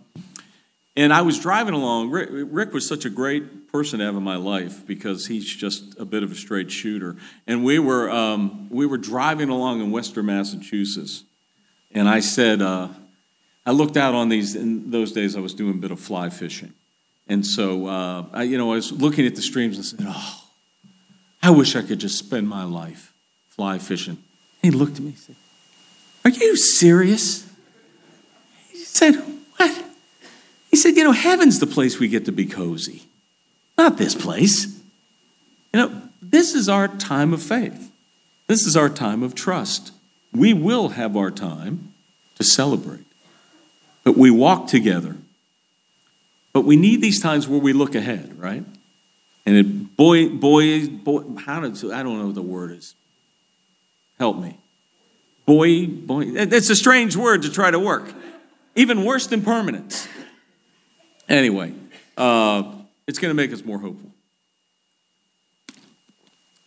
and 0.97 1.11
I 1.11 1.21
was 1.23 1.39
driving 1.39 1.73
along. 1.73 2.11
Rick, 2.11 2.29
Rick, 2.31 2.73
was 2.73 2.87
such 2.87 3.05
a 3.05 3.09
great 3.09 3.69
person 3.71 3.99
to 3.99 4.05
have 4.05 4.15
in 4.15 4.23
my 4.23 4.37
life 4.37 4.87
because 4.87 5.27
he's 5.27 5.45
just 5.45 5.99
a 5.99 6.05
bit 6.05 6.23
of 6.23 6.31
a 6.31 6.35
straight 6.35 6.71
shooter. 6.71 7.17
And 7.45 7.65
we 7.65 7.79
were, 7.79 8.09
um, 8.09 8.69
we 8.69 8.85
were 8.85 8.97
driving 8.97 9.49
along 9.49 9.81
in 9.81 9.91
Western 9.91 10.27
Massachusetts. 10.27 11.25
And 11.91 12.07
I 12.07 12.21
said, 12.21 12.61
uh, 12.61 12.87
I 13.65 13.71
looked 13.71 13.97
out 13.97 14.15
on 14.15 14.29
these, 14.29 14.55
in 14.55 14.91
those 14.91 15.11
days 15.11 15.35
I 15.35 15.41
was 15.41 15.53
doing 15.53 15.73
a 15.73 15.77
bit 15.77 15.91
of 15.91 15.99
fly 15.99 16.29
fishing. 16.29 16.73
And 17.27 17.45
so, 17.45 17.87
uh, 17.87 18.25
I, 18.33 18.43
you 18.43 18.57
know, 18.57 18.71
I 18.71 18.75
was 18.75 18.91
looking 18.91 19.25
at 19.25 19.35
the 19.35 19.41
streams 19.41 19.77
and 19.77 19.85
said, 19.85 19.99
oh, 20.03 20.43
I 21.41 21.49
wish 21.51 21.75
I 21.75 21.81
could 21.81 21.99
just 21.99 22.17
spend 22.17 22.47
my 22.47 22.63
life 22.63 23.13
fly 23.55 23.77
fishing. 23.77 24.17
He 24.61 24.71
looked 24.71 24.97
at 24.97 25.01
me 25.01 25.09
and 25.09 25.17
said, 25.17 25.35
Are 26.25 26.31
you 26.31 26.57
serious? 26.57 27.47
He 28.71 28.79
said, 28.79 29.15
What? 29.57 29.85
He 30.71 30.75
said, 30.75 30.97
You 30.97 31.03
know, 31.03 31.11
heaven's 31.11 31.59
the 31.59 31.67
place 31.67 31.99
we 31.99 32.07
get 32.07 32.25
to 32.25 32.31
be 32.31 32.45
cozy, 32.45 33.03
not 33.77 33.97
this 33.97 34.13
place. 34.13 34.81
You 35.73 35.79
know, 35.79 36.01
this 36.21 36.53
is 36.53 36.67
our 36.67 36.87
time 36.87 37.31
of 37.33 37.41
faith, 37.41 37.91
this 38.47 38.65
is 38.65 38.75
our 38.75 38.89
time 38.89 39.23
of 39.23 39.35
trust. 39.35 39.91
We 40.33 40.53
will 40.53 40.89
have 40.89 41.15
our 41.15 41.31
time 41.31 41.93
to 42.35 42.43
celebrate, 42.43 43.05
but 44.03 44.17
we 44.17 44.31
walk 44.31 44.67
together. 44.67 45.15
But 46.55 46.63
we 46.63 46.77
need 46.77 47.01
these 47.01 47.19
times 47.19 47.49
where 47.49 47.59
we 47.59 47.73
look 47.73 47.95
ahead, 47.95 48.39
right? 48.39 48.63
And 49.45 49.57
it, 49.57 49.97
boy, 49.97 50.29
boy, 50.29 50.87
boy, 50.87 51.23
how 51.37 51.59
does, 51.59 51.83
I 51.83 52.01
don't 52.01 52.17
know 52.17 52.27
what 52.27 52.35
the 52.35 52.41
word 52.41 52.71
is. 52.71 52.95
Help 54.17 54.37
me. 54.37 54.57
Boy, 55.45 55.85
boy, 55.85 56.21
it's 56.27 56.69
a 56.69 56.75
strange 56.77 57.17
word 57.17 57.41
to 57.41 57.51
try 57.51 57.71
to 57.71 57.77
work. 57.77 58.09
Even 58.73 59.03
worse 59.03 59.27
than 59.27 59.41
permanence. 59.41 60.07
Anyway, 61.27 61.73
uh, 62.15 62.63
it's 63.05 63.19
going 63.19 63.31
to 63.31 63.35
make 63.35 63.51
us 63.51 63.65
more 63.65 63.79
hopeful. 63.79 64.11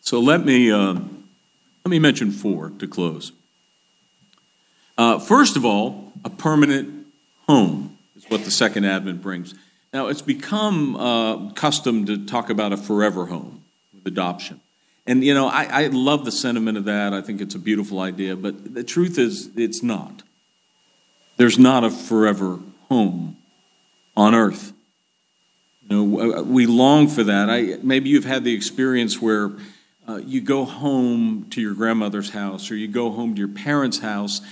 So 0.02 0.20
let 0.20 0.44
me 0.44 0.70
uh, 0.70 0.92
let 0.92 1.86
me 1.86 1.98
mention 1.98 2.30
four 2.30 2.72
to 2.78 2.86
close. 2.86 3.32
Uh, 4.98 5.18
first 5.18 5.56
of 5.56 5.64
all, 5.64 6.12
a 6.26 6.30
permanent 6.30 7.06
home 7.46 7.96
is 8.16 8.26
what 8.28 8.44
the 8.44 8.50
second 8.50 8.84
advent 8.84 9.22
brings. 9.22 9.54
Now 9.92 10.08
it's 10.08 10.22
become 10.22 10.96
uh, 10.96 11.50
custom 11.52 12.04
to 12.06 12.26
talk 12.26 12.50
about 12.50 12.72
a 12.72 12.76
forever 12.76 13.26
home 13.26 13.64
with 13.94 14.06
adoption, 14.06 14.60
and 15.06 15.24
you 15.24 15.32
know 15.32 15.48
I, 15.48 15.84
I 15.84 15.86
love 15.86 16.24
the 16.24 16.32
sentiment 16.32 16.76
of 16.76 16.84
that. 16.84 17.14
I 17.14 17.22
think 17.22 17.40
it's 17.40 17.54
a 17.54 17.58
beautiful 17.58 18.00
idea, 18.00 18.36
but 18.36 18.74
the 18.74 18.84
truth 18.84 19.18
is 19.18 19.50
it's 19.56 19.82
not. 19.82 20.22
There's 21.38 21.58
not 21.58 21.84
a 21.84 21.90
forever 21.90 22.58
home 22.88 23.38
on 24.16 24.34
earth. 24.34 24.72
You 25.82 25.96
know, 25.96 26.42
we 26.42 26.66
long 26.66 27.08
for 27.08 27.24
that. 27.24 27.48
I, 27.48 27.78
maybe 27.82 28.10
you've 28.10 28.26
had 28.26 28.44
the 28.44 28.52
experience 28.52 29.22
where 29.22 29.52
uh, 30.06 30.16
you 30.16 30.42
go 30.42 30.66
home 30.66 31.46
to 31.50 31.62
your 31.62 31.72
grandmother's 31.72 32.30
house 32.30 32.70
or 32.70 32.76
you 32.76 32.88
go 32.88 33.10
home 33.10 33.34
to 33.36 33.38
your 33.38 33.48
parents' 33.48 34.00
house, 34.00 34.42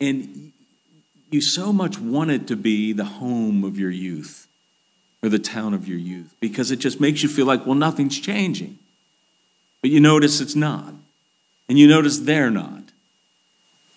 and 0.00 0.52
you 1.30 1.42
so 1.42 1.70
much 1.70 1.98
want 1.98 2.30
it 2.30 2.46
to 2.46 2.56
be 2.56 2.94
the 2.94 3.04
home 3.04 3.62
of 3.62 3.78
your 3.78 3.90
youth 3.90 4.45
or 5.26 5.28
the 5.28 5.38
town 5.40 5.74
of 5.74 5.88
your 5.88 5.98
youth 5.98 6.36
because 6.38 6.70
it 6.70 6.76
just 6.76 7.00
makes 7.00 7.20
you 7.20 7.28
feel 7.28 7.46
like, 7.46 7.66
well, 7.66 7.74
nothing's 7.74 8.18
changing. 8.18 8.78
But 9.82 9.90
you 9.90 9.98
notice 9.98 10.40
it's 10.40 10.54
not. 10.54 10.94
And 11.68 11.76
you 11.76 11.88
notice 11.88 12.18
they're 12.18 12.50
not. 12.50 12.82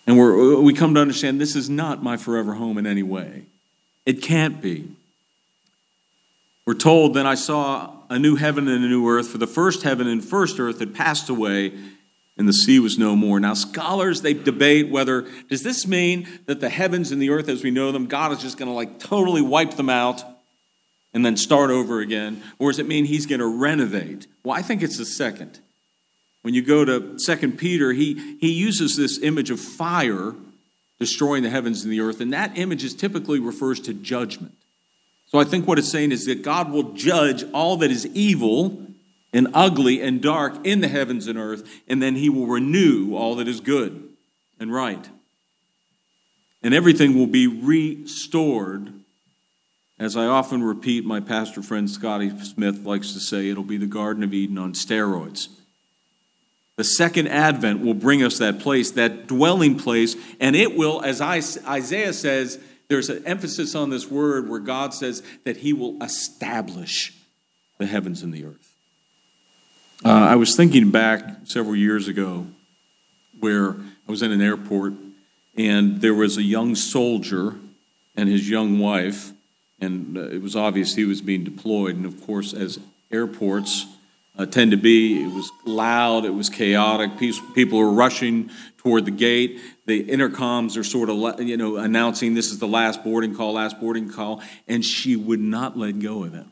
And 0.07 0.17
we 0.17 0.55
we 0.55 0.73
come 0.73 0.95
to 0.95 0.99
understand 0.99 1.39
this 1.39 1.55
is 1.55 1.69
not 1.69 2.01
my 2.01 2.17
forever 2.17 2.55
home 2.55 2.79
in 2.79 2.87
any 2.87 3.03
way. 3.03 3.43
It 4.07 4.23
can't 4.23 4.59
be. 4.59 4.89
We're 6.65 6.73
told, 6.73 7.13
Then 7.13 7.27
I 7.27 7.35
saw 7.35 7.91
a 8.09 8.17
new 8.17 8.35
heaven 8.35 8.67
and 8.67 8.83
a 8.83 8.87
new 8.87 9.07
earth, 9.07 9.29
for 9.29 9.37
the 9.37 9.45
first 9.45 9.83
heaven 9.83 10.07
and 10.07 10.25
first 10.25 10.59
earth 10.59 10.79
had 10.79 10.95
passed 10.95 11.29
away, 11.29 11.73
and 12.37 12.47
the 12.47 12.53
sea 12.53 12.79
was 12.79 12.97
no 12.97 13.15
more. 13.15 13.39
Now, 13.39 13.53
scholars, 13.53 14.23
they 14.23 14.33
debate 14.33 14.89
whether, 14.89 15.27
does 15.47 15.61
this 15.61 15.85
mean 15.85 16.27
that 16.47 16.59
the 16.59 16.69
heavens 16.69 17.11
and 17.11 17.21
the 17.21 17.29
earth 17.29 17.49
as 17.49 17.63
we 17.63 17.69
know 17.69 17.91
them, 17.91 18.07
God 18.07 18.31
is 18.31 18.41
just 18.41 18.57
going 18.57 18.69
to 18.69 18.73
like 18.73 18.97
totally 18.97 19.43
wipe 19.43 19.75
them 19.75 19.89
out 19.89 20.23
and 21.13 21.25
then 21.25 21.37
start 21.37 21.71
over 21.71 21.99
again? 21.99 22.43
Or 22.57 22.71
does 22.71 22.79
it 22.79 22.87
mean 22.87 23.05
he's 23.05 23.25
going 23.25 23.39
to 23.39 23.47
renovate? 23.47 24.27
Well, 24.43 24.55
I 24.55 24.61
think 24.61 24.83
it's 24.83 24.97
the 24.97 25.05
second. 25.05 25.59
When 26.41 26.53
you 26.53 26.61
go 26.61 26.85
to 26.85 27.19
Second 27.19 27.57
Peter, 27.57 27.91
he, 27.91 28.37
he 28.39 28.51
uses 28.51 28.95
this 28.95 29.19
image 29.21 29.49
of 29.49 29.59
fire 29.59 30.33
destroying 30.99 31.43
the 31.43 31.49
heavens 31.49 31.83
and 31.83 31.91
the 31.91 32.01
earth, 32.01 32.21
and 32.21 32.33
that 32.33 32.57
image 32.57 32.83
is 32.83 32.93
typically 32.93 33.39
refers 33.39 33.79
to 33.81 33.93
judgment. 33.93 34.53
So 35.27 35.39
I 35.39 35.43
think 35.43 35.67
what 35.67 35.79
it's 35.79 35.89
saying 35.89 36.11
is 36.11 36.25
that 36.25 36.43
God 36.43 36.71
will 36.71 36.93
judge 36.93 37.43
all 37.53 37.77
that 37.77 37.91
is 37.91 38.05
evil 38.07 38.85
and 39.31 39.47
ugly 39.53 40.01
and 40.01 40.21
dark 40.21 40.65
in 40.65 40.81
the 40.81 40.87
heavens 40.87 41.27
and 41.27 41.37
earth, 41.37 41.81
and 41.87 42.01
then 42.01 42.15
he 42.15 42.29
will 42.29 42.47
renew 42.47 43.15
all 43.15 43.35
that 43.35 43.47
is 43.47 43.61
good 43.61 44.09
and 44.59 44.73
right. 44.73 45.09
And 46.61 46.73
everything 46.73 47.15
will 47.15 47.27
be 47.27 47.47
restored. 47.47 48.93
As 49.99 50.15
I 50.15 50.25
often 50.25 50.63
repeat, 50.63 51.03
my 51.03 51.19
pastor 51.19 51.61
friend 51.61 51.89
Scotty 51.89 52.29
Smith 52.39 52.85
likes 52.85 53.11
to 53.13 53.19
say, 53.19 53.49
it'll 53.49 53.63
be 53.63 53.77
the 53.77 53.85
Garden 53.85 54.23
of 54.23 54.33
Eden 54.33 54.57
on 54.57 54.73
steroids. 54.73 55.49
The 56.77 56.85
second 56.85 57.27
advent 57.27 57.81
will 57.81 57.93
bring 57.93 58.23
us 58.23 58.37
that 58.37 58.59
place, 58.59 58.91
that 58.91 59.27
dwelling 59.27 59.77
place, 59.77 60.15
and 60.39 60.55
it 60.55 60.77
will, 60.77 61.01
as 61.01 61.19
Isaiah 61.19 62.13
says, 62.13 62.57
there's 62.87 63.09
an 63.09 63.25
emphasis 63.25 63.75
on 63.75 63.89
this 63.89 64.09
word 64.09 64.49
where 64.49 64.61
God 64.61 64.93
says 64.93 65.21
that 65.43 65.57
He 65.57 65.73
will 65.73 66.01
establish 66.01 67.13
the 67.77 67.85
heavens 67.85 68.23
and 68.23 68.33
the 68.33 68.45
earth. 68.45 68.73
Uh, 70.05 70.09
I 70.09 70.37
was 70.37 70.55
thinking 70.55 70.89
back 70.91 71.41
several 71.43 71.75
years 71.75 72.07
ago 72.07 72.47
where 73.37 73.71
I 73.71 74.11
was 74.11 74.21
in 74.21 74.31
an 74.31 74.41
airport 74.41 74.93
and 75.57 75.99
there 75.99 76.13
was 76.13 76.37
a 76.37 76.43
young 76.43 76.75
soldier 76.75 77.55
and 78.15 78.29
his 78.29 78.49
young 78.49 78.79
wife, 78.79 79.33
and 79.81 80.17
uh, 80.17 80.21
it 80.21 80.41
was 80.41 80.55
obvious 80.55 80.95
he 80.95 81.05
was 81.05 81.21
being 81.21 81.43
deployed. 81.43 81.95
And 81.95 82.05
of 82.05 82.25
course, 82.25 82.53
as 82.53 82.79
airports, 83.11 83.85
uh, 84.37 84.45
tend 84.45 84.71
to 84.71 84.77
be. 84.77 85.21
It 85.21 85.33
was 85.33 85.51
loud, 85.65 86.25
it 86.25 86.33
was 86.33 86.49
chaotic. 86.49 87.11
People 87.53 87.79
were 87.79 87.91
rushing 87.91 88.49
toward 88.77 89.05
the 89.05 89.11
gate. 89.11 89.59
The 89.85 90.03
intercoms 90.05 90.77
are 90.77 90.83
sort 90.83 91.09
of, 91.09 91.41
you 91.41 91.57
know, 91.57 91.75
announcing 91.75 92.33
this 92.33 92.51
is 92.51 92.59
the 92.59 92.67
last 92.67 93.03
boarding 93.03 93.35
call, 93.35 93.53
last 93.53 93.79
boarding 93.79 94.09
call, 94.09 94.41
and 94.67 94.83
she 94.83 95.15
would 95.15 95.41
not 95.41 95.77
let 95.77 95.99
go 95.99 96.23
of 96.23 96.31
them. 96.31 96.51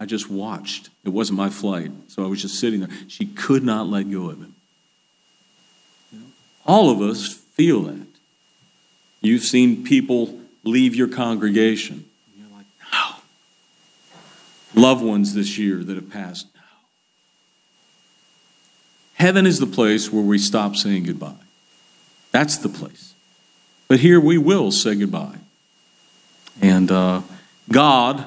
I 0.00 0.06
just 0.06 0.30
watched. 0.30 0.88
It 1.04 1.10
wasn't 1.10 1.36
my 1.36 1.50
flight, 1.50 1.92
so 2.08 2.24
I 2.24 2.26
was 2.26 2.40
just 2.40 2.58
sitting 2.58 2.80
there. 2.80 2.88
She 3.06 3.26
could 3.26 3.62
not 3.62 3.86
let 3.86 4.10
go 4.10 4.30
of 4.30 4.38
him. 4.38 4.54
All 6.64 6.90
of 6.90 7.00
us 7.00 7.32
feel 7.32 7.82
that. 7.82 8.06
You've 9.20 9.42
seen 9.42 9.84
people 9.84 10.40
leave 10.64 10.94
your 10.94 11.08
congregation. 11.08 12.04
You're 12.36 12.48
like, 12.56 12.66
no. 12.92 14.80
loved 14.80 15.02
ones 15.02 15.34
this 15.34 15.58
year 15.58 15.82
that 15.84 15.94
have 15.94 16.10
passed. 16.10 16.46
No. 16.54 16.60
Heaven 19.14 19.46
is 19.46 19.58
the 19.58 19.66
place 19.66 20.12
where 20.12 20.22
we 20.22 20.38
stop 20.38 20.76
saying 20.76 21.04
goodbye. 21.04 21.34
That's 22.30 22.56
the 22.56 22.68
place. 22.68 23.14
But 23.88 24.00
here 24.00 24.20
we 24.20 24.38
will 24.38 24.70
say 24.70 24.94
goodbye. 24.94 25.36
And 26.60 26.90
uh, 26.90 27.22
God 27.70 28.24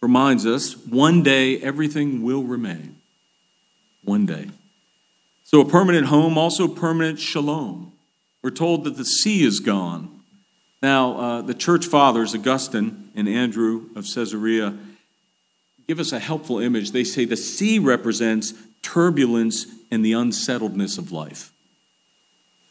reminds 0.00 0.46
us 0.46 0.76
one 0.86 1.22
day 1.22 1.58
everything 1.60 2.22
will 2.22 2.42
remain. 2.42 2.96
One 4.04 4.26
day. 4.26 4.48
So, 5.44 5.60
a 5.60 5.64
permanent 5.68 6.06
home, 6.06 6.38
also 6.38 6.66
permanent 6.66 7.18
shalom. 7.18 7.92
We're 8.42 8.50
told 8.50 8.84
that 8.84 8.96
the 8.96 9.04
sea 9.04 9.44
is 9.44 9.60
gone. 9.60 10.21
Now, 10.82 11.16
uh, 11.16 11.42
the 11.42 11.54
church 11.54 11.86
fathers, 11.86 12.34
Augustine 12.34 13.10
and 13.14 13.28
Andrew 13.28 13.88
of 13.94 14.04
Caesarea, 14.12 14.76
give 15.86 16.00
us 16.00 16.10
a 16.10 16.18
helpful 16.18 16.58
image. 16.58 16.90
They 16.90 17.04
say 17.04 17.24
the 17.24 17.36
sea 17.36 17.78
represents 17.78 18.52
turbulence 18.82 19.66
and 19.92 20.04
the 20.04 20.12
unsettledness 20.12 20.98
of 20.98 21.12
life. 21.12 21.52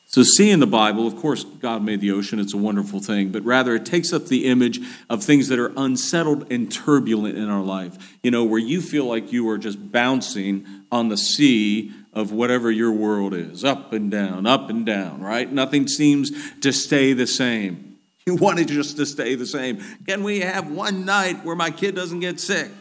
So, 0.07 0.23
sea 0.23 0.51
in 0.51 0.59
the 0.59 0.67
Bible, 0.67 1.07
of 1.07 1.15
course, 1.15 1.45
God 1.45 1.83
made 1.83 2.01
the 2.01 2.11
ocean, 2.11 2.37
it's 2.37 2.53
a 2.53 2.57
wonderful 2.57 2.99
thing, 2.99 3.29
but 3.29 3.43
rather 3.43 3.75
it 3.75 3.85
takes 3.85 4.11
up 4.11 4.25
the 4.25 4.45
image 4.45 4.81
of 5.09 5.23
things 5.23 5.47
that 5.47 5.57
are 5.57 5.71
unsettled 5.77 6.51
and 6.51 6.69
turbulent 6.69 7.37
in 7.37 7.47
our 7.47 7.63
life. 7.63 8.17
You 8.21 8.31
know, 8.31 8.43
where 8.43 8.59
you 8.59 8.81
feel 8.81 9.05
like 9.05 9.31
you 9.31 9.47
are 9.49 9.57
just 9.57 9.89
bouncing 9.89 10.65
on 10.91 11.07
the 11.07 11.15
sea 11.15 11.93
of 12.11 12.33
whatever 12.33 12.69
your 12.69 12.91
world 12.91 13.33
is 13.33 13.63
up 13.63 13.93
and 13.93 14.11
down, 14.11 14.45
up 14.45 14.69
and 14.69 14.85
down, 14.85 15.21
right? 15.21 15.49
Nothing 15.49 15.87
seems 15.87 16.33
to 16.59 16.73
stay 16.73 17.13
the 17.13 17.25
same. 17.25 17.90
You 18.35 18.37
want 18.37 18.59
it 18.59 18.69
just 18.69 18.95
to 18.95 19.05
stay 19.05 19.35
the 19.35 19.45
same. 19.45 19.83
Can 20.07 20.23
we 20.23 20.39
have 20.39 20.71
one 20.71 21.03
night 21.03 21.43
where 21.43 21.55
my 21.55 21.69
kid 21.69 21.95
doesn't 21.95 22.21
get 22.21 22.39
sick? 22.39 22.71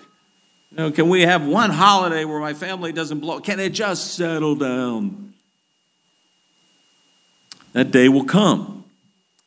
You 0.71 0.77
know, 0.77 0.93
can 0.93 1.09
we 1.09 1.23
have 1.23 1.45
one 1.45 1.71
holiday 1.71 2.25
where 2.25 2.39
my 2.39 2.55
family 2.55 2.93
doesn't 2.93 3.19
blow? 3.19 3.41
Can 3.41 3.59
it 3.59 3.71
just 3.71 4.15
settle 4.15 4.55
down? 4.55 5.35
That 7.73 7.91
day 7.91 8.09
will 8.09 8.25
come. 8.25 8.85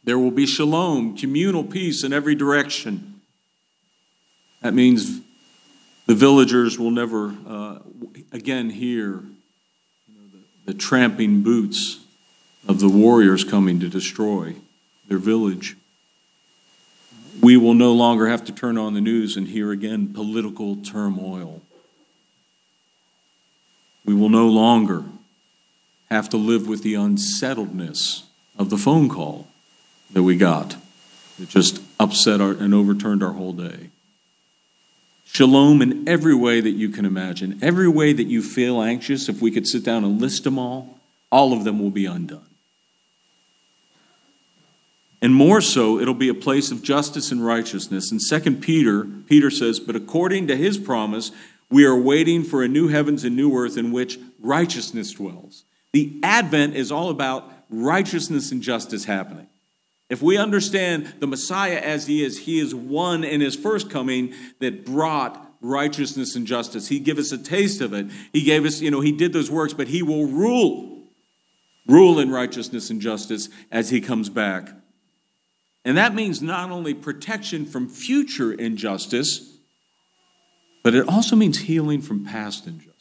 There 0.03 0.19
will 0.19 0.31
be 0.31 0.45
shalom, 0.45 1.15
communal 1.15 1.63
peace 1.63 2.03
in 2.03 2.11
every 2.11 2.35
direction. 2.35 3.21
That 4.61 4.73
means 4.73 5.21
the 6.05 6.15
villagers 6.15 6.77
will 6.77 6.91
never 6.91 7.33
uh, 7.47 7.79
again 8.33 8.69
hear 8.71 9.21
you 10.07 10.15
know, 10.15 10.23
the, 10.65 10.73
the 10.73 10.77
tramping 10.77 11.43
boots 11.43 11.99
of 12.67 12.81
the 12.81 12.89
warriors 12.89 13.45
coming 13.45 13.79
to 13.79 13.87
destroy 13.87 14.55
their 15.07 15.17
village. 15.17 15.77
We 17.43 17.57
will 17.57 17.73
no 17.73 17.91
longer 17.91 18.27
have 18.27 18.45
to 18.45 18.53
turn 18.53 18.77
on 18.77 18.93
the 18.93 19.01
news 19.01 19.35
and 19.35 19.49
hear 19.49 19.73
again 19.73 20.13
political 20.13 20.77
turmoil. 20.77 21.61
We 24.05 24.13
will 24.13 24.29
no 24.29 24.47
longer 24.47 25.03
have 26.09 26.29
to 26.29 26.37
live 26.37 26.69
with 26.69 26.83
the 26.83 26.95
unsettledness 26.95 28.23
of 28.57 28.69
the 28.69 28.77
phone 28.77 29.09
call 29.09 29.49
that 30.13 30.23
we 30.23 30.37
got 30.37 30.77
that 31.37 31.49
just 31.49 31.81
upset 31.99 32.39
our, 32.39 32.51
and 32.51 32.73
overturned 32.73 33.21
our 33.21 33.33
whole 33.33 33.51
day. 33.51 33.89
Shalom 35.25 35.81
in 35.81 36.07
every 36.07 36.35
way 36.35 36.61
that 36.61 36.71
you 36.71 36.87
can 36.87 37.03
imagine. 37.03 37.59
Every 37.61 37.89
way 37.89 38.13
that 38.13 38.27
you 38.27 38.41
feel 38.41 38.81
anxious, 38.81 39.27
if 39.27 39.41
we 39.41 39.51
could 39.51 39.67
sit 39.67 39.83
down 39.83 40.05
and 40.05 40.21
list 40.21 40.45
them 40.45 40.57
all, 40.57 40.97
all 41.29 41.51
of 41.51 41.65
them 41.65 41.79
will 41.79 41.91
be 41.91 42.05
undone. 42.05 42.52
And 45.23 45.33
more 45.33 45.61
so, 45.61 46.01
it'll 46.01 46.13
be 46.13 46.27
a 46.27 46.33
place 46.33 46.69
of 46.69 46.83
justice 46.83 47.31
and 47.31 47.43
righteousness. 47.43 48.11
In 48.11 48.19
2 48.19 48.57
Peter, 48.57 49.05
Peter 49.05 49.49
says, 49.49 49.79
But 49.79 49.95
according 49.95 50.47
to 50.47 50.57
his 50.57 50.77
promise, 50.77 51.31
we 51.69 51.85
are 51.85 51.97
waiting 51.97 52.43
for 52.43 52.61
a 52.61 52.67
new 52.67 52.89
heavens 52.89 53.23
and 53.23 53.33
new 53.33 53.57
earth 53.57 53.77
in 53.77 53.93
which 53.93 54.19
righteousness 54.41 55.13
dwells. 55.13 55.63
The 55.93 56.19
Advent 56.23 56.75
is 56.75 56.91
all 56.91 57.09
about 57.09 57.49
righteousness 57.69 58.51
and 58.51 58.61
justice 58.61 59.05
happening. 59.05 59.47
If 60.09 60.21
we 60.21 60.35
understand 60.35 61.13
the 61.19 61.27
Messiah 61.27 61.79
as 61.79 62.05
he 62.05 62.21
is, 62.21 62.39
he 62.39 62.59
is 62.59 62.75
one 62.75 63.23
in 63.23 63.39
his 63.39 63.55
first 63.55 63.89
coming 63.89 64.33
that 64.59 64.85
brought 64.85 65.53
righteousness 65.61 66.35
and 66.35 66.45
justice. 66.45 66.89
He 66.89 66.99
gave 66.99 67.17
us 67.17 67.31
a 67.31 67.37
taste 67.37 67.79
of 67.79 67.93
it. 67.93 68.07
He 68.33 68.41
gave 68.41 68.65
us, 68.65 68.81
you 68.81 68.91
know, 68.91 68.99
he 68.99 69.13
did 69.13 69.31
those 69.31 69.49
works, 69.49 69.73
but 69.73 69.87
he 69.87 70.03
will 70.03 70.25
rule, 70.25 71.07
rule 71.87 72.19
in 72.19 72.29
righteousness 72.29 72.89
and 72.89 72.99
justice 72.99 73.47
as 73.71 73.89
he 73.89 74.01
comes 74.01 74.27
back. 74.27 74.82
And 75.85 75.97
that 75.97 76.15
means 76.15 76.41
not 76.41 76.71
only 76.71 76.93
protection 76.93 77.65
from 77.65 77.89
future 77.89 78.53
injustice, 78.53 79.57
but 80.81 80.95
it 80.95 81.07
also 81.07 81.35
means 81.35 81.59
healing 81.59 82.01
from 82.01 82.25
past 82.25 82.67
injustice. 82.67 82.93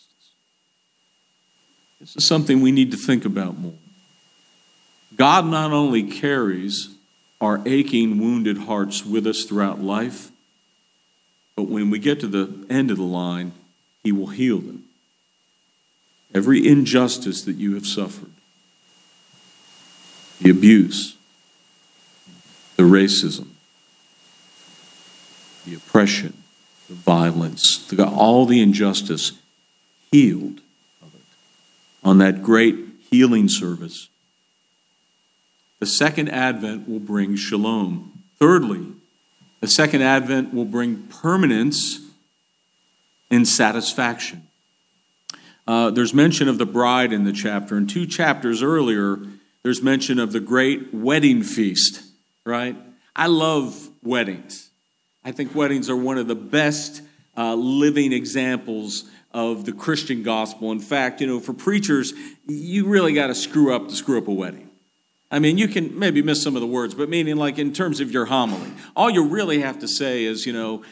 This 2.01 2.17
is 2.17 2.27
something 2.27 2.61
we 2.61 2.73
need 2.73 2.91
to 2.91 2.97
think 2.97 3.25
about 3.25 3.59
more. 3.59 3.75
God 5.17 5.47
not 5.47 5.73
only 5.73 6.03
carries 6.03 6.89
our 7.41 7.61
aching, 7.67 8.19
wounded 8.19 8.57
hearts 8.59 9.05
with 9.05 9.27
us 9.27 9.45
throughout 9.45 9.81
life, 9.81 10.31
but 11.57 11.65
when 11.65 11.91
we 11.91 11.99
get 11.99 12.21
to 12.21 12.29
the 12.29 12.67
end 12.71 12.91
of 12.91 12.97
the 12.97 13.03
line, 13.03 13.53
He 14.03 14.11
will 14.11 14.29
heal 14.29 14.59
them. 14.59 14.85
Every 16.35 16.67
injustice 16.67 17.43
that 17.43 17.57
you 17.57 17.75
have 17.75 17.87
suffered, 17.87 18.31
the 20.41 20.51
abuse, 20.51 21.17
the 22.83 22.89
racism, 22.89 23.47
the 25.65 25.75
oppression, 25.77 26.43
the 26.89 26.95
violence, 26.95 27.87
the, 27.87 28.05
all 28.05 28.45
the 28.45 28.61
injustice 28.61 29.33
healed 30.11 30.61
of 31.01 31.15
it 31.15 31.21
on 32.03 32.19
that 32.19 32.43
great 32.43 32.75
healing 33.09 33.49
service. 33.49 34.09
The 35.79 35.87
second 35.87 36.29
advent 36.31 36.89
will 36.89 36.99
bring 36.99 37.37
shalom. 37.37 38.25
Thirdly, 38.41 38.85
the 39.61 39.69
second 39.69 40.03
advent 40.03 40.53
will 40.53 40.65
bring 40.65 41.05
permanence 41.05 42.01
and 43.31 43.47
satisfaction. 43.47 44.49
Uh, 45.69 45.91
there's 45.91 46.13
mention 46.13 46.49
of 46.49 46.59
the 46.59 46.67
bride 46.67 47.13
in 47.13 47.23
the 47.23 47.33
chapter, 47.33 47.77
and 47.77 47.89
two 47.89 48.07
chapters 48.07 48.61
earlier, 48.61 49.21
there's 49.63 49.83
mention 49.83 50.19
of 50.19 50.33
the 50.33 50.41
great 50.41 50.93
wedding 50.93 51.45
feast 51.45 52.09
right? 52.45 52.77
I 53.15 53.27
love 53.27 53.91
weddings. 54.03 54.71
I 55.25 55.33
think 55.33 55.55
weddings 55.55 55.89
are 55.89 55.97
one 55.97 56.19
of 56.19 56.27
the 56.27 56.35
best 56.35 57.03
uh, 57.37 57.55
living 57.55 58.13
examples 58.13 59.05
of 59.33 59.65
the 59.65 59.73
Christian 59.73 60.23
gospel. 60.23 60.73
In 60.73 60.81
fact, 60.81 61.21
you 61.21 61.27
know, 61.27 61.41
for 61.41 61.53
preachers, 61.53 62.13
you 62.47 62.87
really 62.87 63.15
got 63.15 63.29
to 63.29 63.35
screw 63.35 63.75
up 63.75 63.89
to 63.89 63.95
screw 63.95 64.19
up 64.19 64.29
a 64.29 64.33
wedding. 64.33 64.71
I 65.31 65.39
mean, 65.39 65.57
you 65.57 65.67
can 65.67 65.99
maybe 65.99 66.21
miss 66.21 66.43
some 66.43 66.57
of 66.57 66.61
the 66.61 66.67
words, 66.67 66.95
but 66.95 67.09
meaning 67.09 67.37
like 67.37 67.59
in 67.59 67.73
terms 67.73 68.01
of 68.01 68.11
your 68.11 68.27
homily, 68.27 68.71
all 68.95 69.09
you 69.09 69.27
really 69.27 69.61
have 69.61 69.79
to 69.79 69.89
say 69.89 70.25
is, 70.25 70.45
you 70.45 70.53
know, 70.53 70.83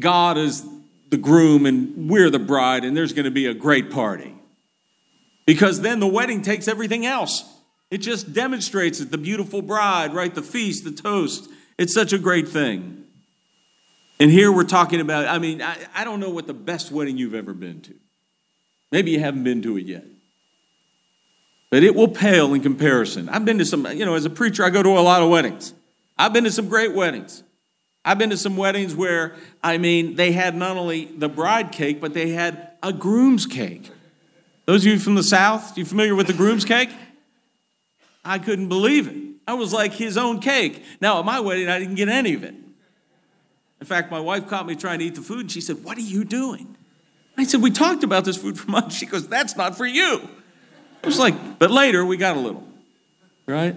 God 0.00 0.36
is 0.36 0.66
the 1.10 1.16
groom 1.16 1.66
and 1.66 2.08
we're 2.10 2.30
the 2.30 2.38
bride, 2.38 2.84
and 2.84 2.96
there's 2.96 3.12
going 3.12 3.26
to 3.26 3.30
be 3.30 3.46
a 3.46 3.54
great 3.54 3.90
party. 3.90 4.34
Because 5.46 5.80
then 5.80 6.00
the 6.00 6.06
wedding 6.06 6.42
takes 6.42 6.66
everything 6.68 7.06
else. 7.06 7.44
It 7.90 7.98
just 7.98 8.32
demonstrates 8.32 9.00
it 9.00 9.10
the 9.10 9.18
beautiful 9.18 9.62
bride, 9.62 10.14
right? 10.14 10.34
The 10.34 10.42
feast, 10.42 10.84
the 10.84 10.92
toast. 10.92 11.48
It's 11.76 11.92
such 11.92 12.12
a 12.12 12.18
great 12.18 12.48
thing. 12.48 13.04
And 14.20 14.30
here 14.30 14.52
we're 14.52 14.64
talking 14.64 15.00
about, 15.00 15.26
I 15.26 15.38
mean, 15.38 15.62
I, 15.62 15.76
I 15.94 16.04
don't 16.04 16.20
know 16.20 16.30
what 16.30 16.46
the 16.46 16.54
best 16.54 16.92
wedding 16.92 17.16
you've 17.16 17.34
ever 17.34 17.54
been 17.54 17.80
to. 17.82 17.94
Maybe 18.92 19.12
you 19.12 19.20
haven't 19.20 19.44
been 19.44 19.62
to 19.62 19.78
it 19.78 19.86
yet. 19.86 20.04
But 21.70 21.84
it 21.84 21.94
will 21.94 22.08
pale 22.08 22.52
in 22.52 22.60
comparison. 22.60 23.28
I've 23.28 23.44
been 23.44 23.58
to 23.58 23.64
some, 23.64 23.86
you 23.86 24.04
know, 24.04 24.14
as 24.14 24.24
a 24.24 24.30
preacher, 24.30 24.64
I 24.64 24.70
go 24.70 24.82
to 24.82 24.90
a 24.90 25.00
lot 25.00 25.22
of 25.22 25.30
weddings. 25.30 25.72
I've 26.18 26.32
been 26.32 26.44
to 26.44 26.50
some 26.50 26.68
great 26.68 26.94
weddings. 26.94 27.42
I've 28.04 28.18
been 28.18 28.30
to 28.30 28.36
some 28.36 28.56
weddings 28.56 28.94
where, 28.94 29.36
I 29.62 29.78
mean, 29.78 30.16
they 30.16 30.32
had 30.32 30.54
not 30.54 30.76
only 30.76 31.06
the 31.06 31.28
bride 31.28 31.72
cake, 31.72 32.00
but 32.00 32.12
they 32.12 32.30
had 32.30 32.72
a 32.82 32.92
groom's 32.92 33.46
cake. 33.46 33.90
Those 34.66 34.82
of 34.84 34.92
you 34.92 34.98
from 34.98 35.14
the 35.14 35.22
South, 35.22 35.78
you 35.78 35.84
familiar 35.84 36.14
with 36.14 36.26
the 36.26 36.32
groom's 36.32 36.64
cake? 36.64 36.90
I 38.24 38.38
couldn't 38.38 38.68
believe 38.68 39.08
it. 39.08 39.16
I 39.46 39.54
was 39.54 39.72
like 39.72 39.92
his 39.92 40.16
own 40.16 40.40
cake. 40.40 40.82
Now, 41.00 41.18
at 41.18 41.24
my 41.24 41.40
wedding, 41.40 41.68
I 41.68 41.78
didn't 41.78 41.96
get 41.96 42.08
any 42.08 42.34
of 42.34 42.44
it. 42.44 42.54
In 43.80 43.86
fact, 43.86 44.10
my 44.10 44.20
wife 44.20 44.46
caught 44.46 44.66
me 44.66 44.76
trying 44.76 44.98
to 44.98 45.04
eat 45.06 45.14
the 45.14 45.22
food 45.22 45.40
and 45.40 45.50
she 45.50 45.60
said, 45.60 45.82
What 45.82 45.96
are 45.96 46.02
you 46.02 46.24
doing? 46.24 46.76
I 47.36 47.44
said, 47.44 47.62
We 47.62 47.70
talked 47.70 48.04
about 48.04 48.24
this 48.24 48.36
food 48.36 48.58
for 48.58 48.70
months. 48.70 48.96
She 48.96 49.06
goes, 49.06 49.26
That's 49.26 49.56
not 49.56 49.76
for 49.76 49.86
you. 49.86 50.28
I 51.02 51.06
was 51.06 51.18
like, 51.18 51.58
But 51.58 51.70
later 51.70 52.04
we 52.04 52.16
got 52.16 52.36
a 52.36 52.40
little, 52.40 52.62
right? 53.46 53.74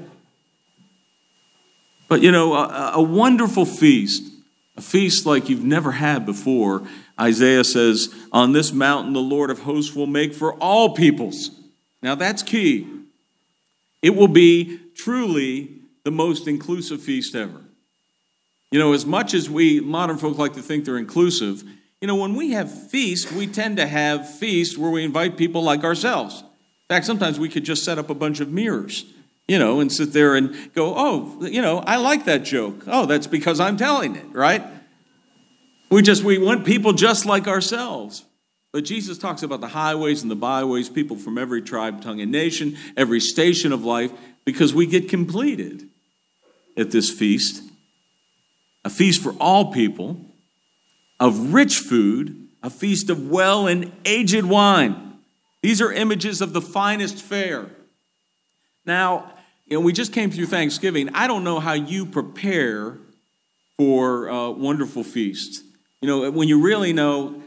But 2.10 2.22
you 2.22 2.32
know, 2.32 2.54
a, 2.54 2.92
a 2.96 3.02
wonderful 3.02 3.66
feast, 3.66 4.30
a 4.76 4.82
feast 4.82 5.26
like 5.26 5.50
you've 5.50 5.64
never 5.64 5.94
had 5.94 6.26
before. 6.26 6.84
Isaiah 7.20 7.64
says, 7.64 8.14
On 8.34 8.52
this 8.52 8.74
mountain 8.74 9.14
the 9.14 9.22
Lord 9.22 9.50
of 9.50 9.60
hosts 9.62 9.96
will 9.96 10.08
make 10.08 10.34
for 10.34 10.54
all 10.56 10.94
peoples. 10.94 11.50
Now 12.02 12.16
that's 12.16 12.44
key. 12.44 12.88
It 14.04 14.16
will 14.16 14.28
be 14.28 14.80
truly 14.96 15.80
the 16.04 16.12
most 16.12 16.48
inclusive 16.48 17.02
feast 17.02 17.34
ever. 17.34 17.62
You 18.70 18.80
know, 18.80 18.94
as 18.94 19.06
much 19.06 19.34
as 19.34 19.50
we 19.50 19.80
modern 19.80 20.18
folk 20.18 20.38
like 20.38 20.54
to 20.54 20.62
think 20.62 20.86
they're 20.86 20.98
inclusive, 20.98 21.64
you 22.02 22.08
know, 22.08 22.16
when 22.16 22.36
we 22.36 22.52
have 22.52 22.90
feasts, 22.90 23.32
we 23.32 23.48
tend 23.48 23.78
to 23.78 23.88
have 23.88 24.30
feasts 24.30 24.78
where 24.78 24.92
we 24.92 25.06
invite 25.06 25.38
people 25.38 25.64
like 25.64 25.86
ourselves. 25.86 26.42
In 26.42 26.96
fact, 26.96 27.06
sometimes 27.06 27.40
we 27.40 27.48
could 27.48 27.64
just 27.64 27.86
set 27.86 27.98
up 27.98 28.10
a 28.10 28.14
bunch 28.14 28.42
of 28.42 28.52
mirrors, 28.52 29.06
you 29.48 29.58
know, 29.58 29.80
and 29.80 29.90
sit 29.90 30.12
there 30.12 30.36
and 30.36 30.74
go, 30.74 30.94
oh, 30.98 31.46
you 31.46 31.62
know, 31.62 31.80
I 31.80 31.96
like 31.96 32.26
that 32.26 32.44
joke. 32.44 32.84
Oh, 32.88 33.06
that's 33.06 33.28
because 33.28 33.62
I'm 33.62 33.78
telling 33.78 34.18
it, 34.18 34.26
right? 34.34 34.64
We 35.90 36.02
just, 36.02 36.24
we 36.24 36.40
want 36.40 36.66
people 36.66 36.92
just 36.92 37.26
like 37.26 37.48
ourselves. 37.48 38.26
But 38.74 38.86
Jesus 38.86 39.20
talks 39.20 39.44
about 39.44 39.62
the 39.62 39.68
highways 39.68 40.24
and 40.24 40.32
the 40.32 40.36
byways, 40.36 40.90
people 40.90 41.16
from 41.16 41.38
every 41.38 41.62
tribe, 41.62 42.02
tongue, 42.02 42.20
and 42.20 42.32
nation, 42.32 42.76
every 42.98 43.20
station 43.20 43.72
of 43.72 43.86
life, 43.86 44.12
because 44.46 44.74
we 44.74 44.88
get 44.88 45.08
completed 45.08 45.88
at 46.76 46.90
this 46.90 47.12
feast. 47.12 47.62
A 48.84 48.90
feast 48.90 49.22
for 49.22 49.34
all 49.40 49.72
people, 49.72 50.20
of 51.20 51.54
rich 51.54 51.78
food, 51.78 52.50
a 52.64 52.70
feast 52.72 53.12
of 53.12 53.30
well 53.30 53.68
and 53.68 53.92
aged 54.06 54.44
wine. 54.44 55.20
These 55.62 55.80
are 55.80 55.94
images 55.94 56.42
of 56.42 56.54
the 56.54 56.60
finest 56.60 57.22
fare. 57.22 57.70
Now, 58.88 59.32
you 59.68 59.78
know, 59.78 59.82
we 59.82 59.94
just 59.94 60.12
came 60.12 60.32
through 60.32 60.48
Thanksgiving. 60.48 61.10
I 61.14 61.28
don't 61.28 61.44
know 61.44 61.60
how 61.60 61.74
you 61.74 62.08
prepare 62.08 62.98
for 63.78 64.30
uh, 64.30 64.50
wonderful 64.50 65.04
feasts. 65.04 65.64
You 66.02 66.08
know, 66.08 66.32
when 66.32 66.48
you 66.48 66.60
really 66.60 66.92
know, 66.92 67.43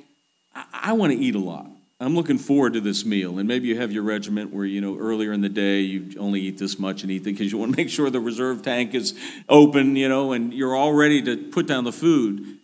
I, 0.56 0.64
I 0.72 0.92
want 0.94 1.12
to 1.12 1.18
eat 1.18 1.34
a 1.34 1.40
lot. 1.40 1.66
I'm 1.98 2.14
looking 2.14 2.36
forward 2.36 2.74
to 2.74 2.80
this 2.80 3.06
meal. 3.06 3.38
And 3.38 3.48
maybe 3.48 3.68
you 3.68 3.78
have 3.78 3.90
your 3.90 4.02
regiment 4.02 4.52
where, 4.52 4.66
you 4.66 4.80
know, 4.80 4.98
earlier 4.98 5.32
in 5.32 5.40
the 5.40 5.48
day 5.48 5.80
you 5.80 6.18
only 6.18 6.40
eat 6.40 6.58
this 6.58 6.78
much 6.78 7.02
and 7.02 7.10
eat 7.10 7.24
because 7.24 7.50
you 7.50 7.58
want 7.58 7.72
to 7.72 7.76
make 7.82 7.88
sure 7.88 8.10
the 8.10 8.20
reserve 8.20 8.62
tank 8.62 8.94
is 8.94 9.14
open, 9.48 9.96
you 9.96 10.08
know, 10.08 10.32
and 10.32 10.52
you're 10.52 10.74
all 10.74 10.92
ready 10.92 11.22
to 11.22 11.36
put 11.36 11.66
down 11.66 11.84
the 11.84 11.92
food. 11.92 12.58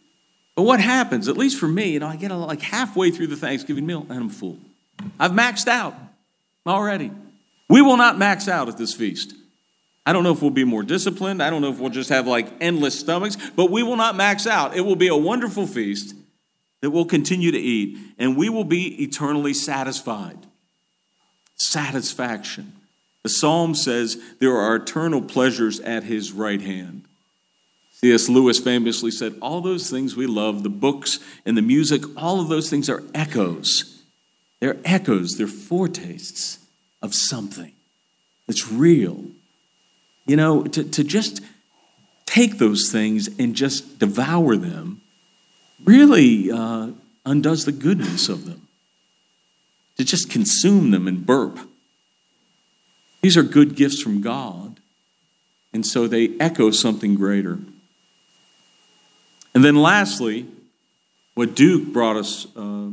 But 0.54 0.64
what 0.64 0.80
happens, 0.80 1.28
at 1.28 1.38
least 1.38 1.58
for 1.58 1.68
me, 1.68 1.92
you 1.92 2.00
know, 2.00 2.08
I 2.08 2.16
get 2.16 2.30
like 2.30 2.60
halfway 2.60 3.10
through 3.10 3.28
the 3.28 3.36
Thanksgiving 3.36 3.86
meal 3.86 4.06
and 4.10 4.18
I'm 4.18 4.28
full. 4.28 4.58
I've 5.18 5.32
maxed 5.32 5.66
out 5.66 5.94
already. 6.66 7.10
We 7.70 7.80
will 7.80 7.96
not 7.96 8.18
max 8.18 8.48
out 8.48 8.68
at 8.68 8.76
this 8.76 8.92
feast. 8.92 9.34
I 10.04 10.12
don't 10.12 10.24
know 10.24 10.32
if 10.32 10.42
we'll 10.42 10.50
be 10.50 10.64
more 10.64 10.82
disciplined. 10.82 11.42
I 11.42 11.48
don't 11.48 11.62
know 11.62 11.70
if 11.70 11.78
we'll 11.78 11.90
just 11.90 12.10
have 12.10 12.26
like 12.26 12.48
endless 12.60 12.98
stomachs, 13.00 13.36
but 13.56 13.70
we 13.70 13.82
will 13.82 13.96
not 13.96 14.14
max 14.14 14.46
out. 14.46 14.76
It 14.76 14.82
will 14.82 14.96
be 14.96 15.08
a 15.08 15.16
wonderful 15.16 15.66
feast 15.66 16.14
that 16.82 16.90
we'll 16.90 17.06
continue 17.06 17.50
to 17.50 17.58
eat, 17.58 17.96
and 18.18 18.36
we 18.36 18.50
will 18.50 18.64
be 18.64 19.02
eternally 19.02 19.54
satisfied. 19.54 20.46
Satisfaction. 21.56 22.74
The 23.22 23.30
psalm 23.30 23.74
says 23.74 24.20
there 24.38 24.56
are 24.56 24.76
eternal 24.76 25.22
pleasures 25.22 25.80
at 25.80 26.04
his 26.04 26.32
right 26.32 26.60
hand. 26.60 27.04
C.S. 27.92 28.28
Lewis 28.28 28.58
famously 28.58 29.10
said, 29.10 29.36
All 29.40 29.62
those 29.62 29.88
things 29.88 30.14
we 30.14 30.26
love, 30.26 30.62
the 30.62 30.68
books 30.68 31.18
and 31.46 31.56
the 31.56 31.62
music, 31.62 32.02
all 32.16 32.40
of 32.40 32.48
those 32.48 32.68
things 32.68 32.90
are 32.90 33.02
echoes. 33.14 34.02
They're 34.60 34.78
echoes, 34.84 35.38
they're 35.38 35.46
foretastes 35.46 36.58
of 37.00 37.14
something 37.14 37.72
that's 38.46 38.70
real 38.70 39.24
you 40.26 40.36
know, 40.36 40.62
to, 40.64 40.84
to 40.84 41.04
just 41.04 41.40
take 42.26 42.58
those 42.58 42.90
things 42.90 43.28
and 43.38 43.54
just 43.54 43.98
devour 43.98 44.56
them 44.56 45.01
really 45.84 46.50
uh, 46.50 46.90
undoes 47.24 47.64
the 47.64 47.72
goodness 47.72 48.28
of 48.28 48.46
them. 48.46 48.68
To 49.98 50.04
just 50.04 50.30
consume 50.30 50.90
them 50.90 51.06
and 51.06 51.24
burp. 51.24 51.58
These 53.20 53.36
are 53.36 53.42
good 53.42 53.76
gifts 53.76 54.02
from 54.02 54.20
God, 54.20 54.80
and 55.72 55.86
so 55.86 56.08
they 56.08 56.30
echo 56.40 56.70
something 56.70 57.14
greater. 57.14 57.58
And 59.54 59.62
then, 59.62 59.76
lastly, 59.76 60.46
what 61.34 61.54
Duke 61.54 61.92
brought 61.92 62.16
us 62.16 62.46
uh, 62.56 62.88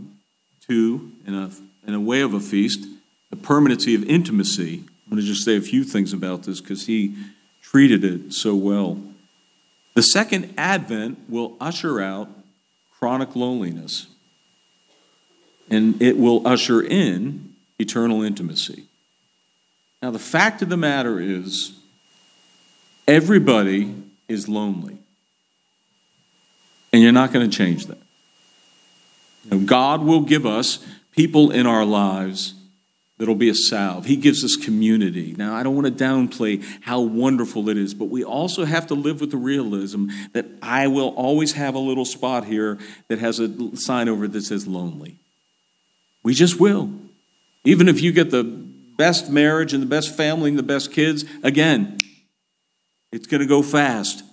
to 0.67 1.11
in 1.25 1.33
a, 1.33 1.49
in 1.87 1.93
a 1.93 1.99
way 1.99 2.21
of 2.21 2.33
a 2.33 2.39
feast, 2.39 2.85
the 3.29 3.37
permanency 3.37 3.95
of 3.95 4.03
intimacy 4.03 4.83
I'm 5.09 5.15
going 5.15 5.25
to 5.25 5.27
just 5.27 5.43
say 5.43 5.57
a 5.57 5.61
few 5.61 5.83
things 5.83 6.13
about 6.13 6.43
this 6.43 6.61
because 6.61 6.85
he 6.85 7.15
treated 7.63 8.03
it 8.03 8.31
so 8.31 8.53
well. 8.53 9.01
The 9.95 10.03
second 10.03 10.53
advent 10.55 11.17
will 11.27 11.57
usher 11.59 11.99
out 11.99 12.29
chronic 12.99 13.35
loneliness, 13.35 14.07
and 15.69 16.01
it 16.01 16.17
will 16.17 16.45
usher 16.45 16.81
in 16.81 17.55
eternal 17.79 18.21
intimacy. 18.21 18.83
Now, 20.01 20.11
the 20.11 20.19
fact 20.19 20.61
of 20.61 20.69
the 20.69 20.77
matter 20.77 21.19
is, 21.19 21.79
everybody 23.07 23.95
is 24.27 24.49
lonely, 24.49 24.97
and 26.91 27.01
you're 27.01 27.11
not 27.11 27.31
going 27.31 27.49
to 27.49 27.57
change 27.57 27.85
that. 27.85 27.97
You 29.45 29.51
know, 29.51 29.65
God 29.65 30.03
will 30.03 30.21
give 30.21 30.45
us 30.45 30.85
people 31.11 31.51
in 31.51 31.65
our 31.65 31.85
lives 31.85 32.53
that'll 33.19 33.35
be 33.35 33.49
a 33.49 33.55
salve. 33.55 34.05
He 34.05 34.15
gives 34.15 34.43
us 34.43 34.55
community. 34.55 35.35
Now, 35.37 35.53
I 35.53 35.61
don't 35.61 35.75
want 35.75 35.85
to 35.85 36.03
downplay 36.03 36.63
how 36.81 37.01
wonderful 37.01 37.67
it 37.69 37.77
is, 37.77 37.93
but 37.93 38.05
we 38.05 38.23
also 38.23 38.65
have 38.65 38.87
to 38.87 38.95
live 38.95 39.19
with 39.19 39.29
the 39.29 39.37
realism 39.37 40.07
that 40.31 40.45
I 40.61 40.87
will 40.87 41.09
always 41.09 41.51
have 41.51 41.75
a 41.75 41.79
little 41.79 42.05
spot 42.05 42.45
here 42.45 42.79
that 43.09 43.19
has 43.19 43.39
a 43.39 43.75
sign 43.75 44.07
over 44.07 44.25
it 44.25 44.31
that 44.31 44.43
says 44.43 44.65
lonely. 44.67 45.17
We 46.23 46.33
just 46.33 46.59
will. 46.59 46.91
Even 47.65 47.89
if 47.89 48.01
you 48.01 48.13
get 48.13 48.31
the 48.31 48.43
best 48.43 49.29
marriage 49.29 49.73
and 49.73 49.83
the 49.83 49.87
best 49.87 50.15
family 50.15 50.49
and 50.49 50.57
the 50.57 50.63
best 50.63 50.91
kids, 50.93 51.25
again, 51.43 51.99
it's 53.11 53.27
going 53.27 53.41
to 53.41 53.47
go 53.47 53.61
fast. 53.61 54.23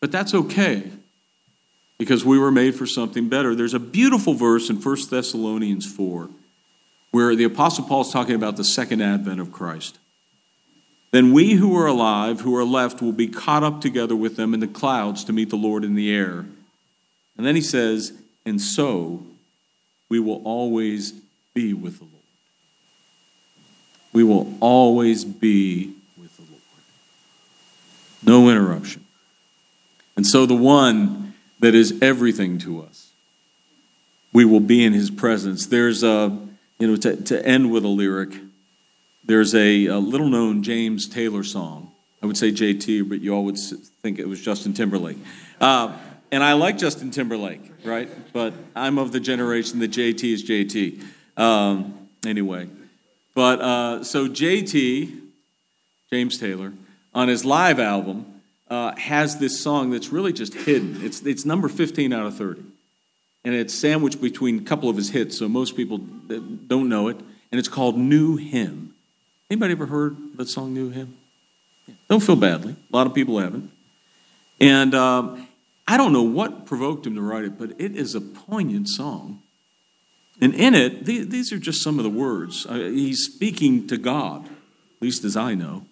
But 0.00 0.10
that's 0.10 0.34
okay 0.34 0.90
because 1.96 2.24
we 2.24 2.40
were 2.40 2.50
made 2.50 2.74
for 2.74 2.86
something 2.86 3.28
better. 3.28 3.54
There's 3.54 3.72
a 3.72 3.78
beautiful 3.78 4.34
verse 4.34 4.68
in 4.68 4.76
1 4.76 4.96
Thessalonians 5.10 5.86
4 5.86 6.28
where 7.14 7.36
the 7.36 7.44
Apostle 7.44 7.84
Paul 7.84 8.00
is 8.00 8.10
talking 8.10 8.34
about 8.34 8.56
the 8.56 8.64
second 8.64 9.00
advent 9.00 9.38
of 9.38 9.52
Christ. 9.52 10.00
Then 11.12 11.32
we 11.32 11.52
who 11.52 11.78
are 11.78 11.86
alive, 11.86 12.40
who 12.40 12.56
are 12.56 12.64
left, 12.64 13.00
will 13.00 13.12
be 13.12 13.28
caught 13.28 13.62
up 13.62 13.80
together 13.80 14.16
with 14.16 14.34
them 14.34 14.52
in 14.52 14.58
the 14.58 14.66
clouds 14.66 15.22
to 15.26 15.32
meet 15.32 15.48
the 15.48 15.54
Lord 15.54 15.84
in 15.84 15.94
the 15.94 16.12
air. 16.12 16.44
And 17.36 17.46
then 17.46 17.54
he 17.54 17.60
says, 17.60 18.14
and 18.44 18.60
so 18.60 19.24
we 20.08 20.18
will 20.18 20.42
always 20.44 21.12
be 21.54 21.72
with 21.72 21.98
the 21.98 22.04
Lord. 22.04 22.16
We 24.12 24.24
will 24.24 24.52
always 24.58 25.24
be 25.24 25.94
with 26.18 26.36
the 26.36 26.42
Lord. 26.42 26.62
No 28.24 28.50
interruption. 28.50 29.06
And 30.16 30.26
so 30.26 30.46
the 30.46 30.56
one 30.56 31.34
that 31.60 31.76
is 31.76 31.96
everything 32.02 32.58
to 32.58 32.82
us, 32.82 33.12
we 34.32 34.44
will 34.44 34.58
be 34.58 34.82
in 34.82 34.92
his 34.92 35.12
presence. 35.12 35.66
There's 35.68 36.02
a 36.02 36.43
you 36.84 36.90
know, 36.90 36.96
to, 36.96 37.16
to 37.16 37.46
end 37.46 37.70
with 37.70 37.82
a 37.82 37.88
lyric, 37.88 38.38
there's 39.24 39.54
a, 39.54 39.86
a 39.86 39.96
little 39.96 40.28
known 40.28 40.62
James 40.62 41.08
Taylor 41.08 41.42
song. 41.42 41.90
I 42.22 42.26
would 42.26 42.36
say 42.36 42.52
JT, 42.52 43.08
but 43.08 43.22
you 43.22 43.34
all 43.34 43.42
would 43.46 43.56
think 43.56 44.18
it 44.18 44.28
was 44.28 44.42
Justin 44.42 44.74
Timberlake. 44.74 45.16
Uh, 45.58 45.96
and 46.30 46.44
I 46.44 46.52
like 46.52 46.76
Justin 46.76 47.10
Timberlake, 47.10 47.72
right? 47.86 48.10
But 48.34 48.52
I'm 48.76 48.98
of 48.98 49.12
the 49.12 49.20
generation 49.20 49.78
that 49.78 49.92
JT 49.92 50.30
is 50.30 50.44
JT. 50.46 51.02
Um, 51.40 52.06
anyway, 52.26 52.68
but 53.34 53.62
uh, 53.62 54.04
so 54.04 54.28
JT, 54.28 55.22
James 56.10 56.36
Taylor, 56.36 56.74
on 57.14 57.28
his 57.28 57.46
live 57.46 57.80
album, 57.80 58.42
uh, 58.68 58.94
has 58.96 59.38
this 59.38 59.58
song 59.58 59.88
that's 59.88 60.10
really 60.10 60.34
just 60.34 60.52
hidden. 60.52 61.02
It's, 61.02 61.22
it's 61.22 61.46
number 61.46 61.70
15 61.70 62.12
out 62.12 62.26
of 62.26 62.36
30 62.36 62.62
and 63.44 63.54
it's 63.54 63.74
sandwiched 63.74 64.20
between 64.20 64.60
a 64.60 64.62
couple 64.62 64.88
of 64.88 64.96
his 64.96 65.10
hits, 65.10 65.38
so 65.38 65.48
most 65.48 65.76
people 65.76 65.98
don't 65.98 66.88
know 66.88 67.08
it. 67.08 67.18
And 67.52 67.58
it's 67.58 67.68
called 67.68 67.96
New 67.96 68.36
Hymn. 68.36 68.94
Anybody 69.50 69.72
ever 69.72 69.86
heard 69.86 70.16
that 70.36 70.48
song, 70.48 70.74
New 70.74 70.90
Hymn? 70.90 71.16
Don't 72.08 72.22
feel 72.22 72.36
badly. 72.36 72.74
A 72.92 72.96
lot 72.96 73.06
of 73.06 73.14
people 73.14 73.38
haven't. 73.38 73.70
And 74.60 74.94
um, 74.94 75.46
I 75.86 75.96
don't 75.96 76.12
know 76.12 76.22
what 76.22 76.66
provoked 76.66 77.06
him 77.06 77.14
to 77.14 77.20
write 77.20 77.44
it, 77.44 77.58
but 77.58 77.72
it 77.78 77.94
is 77.94 78.14
a 78.14 78.20
poignant 78.20 78.88
song. 78.88 79.42
And 80.40 80.54
in 80.54 80.74
it, 80.74 81.04
these 81.04 81.52
are 81.52 81.58
just 81.58 81.82
some 81.82 81.98
of 81.98 82.04
the 82.04 82.10
words. 82.10 82.66
Uh, 82.66 82.74
he's 82.74 83.24
speaking 83.24 83.86
to 83.86 83.96
God, 83.96 84.46
at 84.46 85.02
least 85.02 85.22
as 85.22 85.36
I 85.36 85.54
know. 85.54 85.86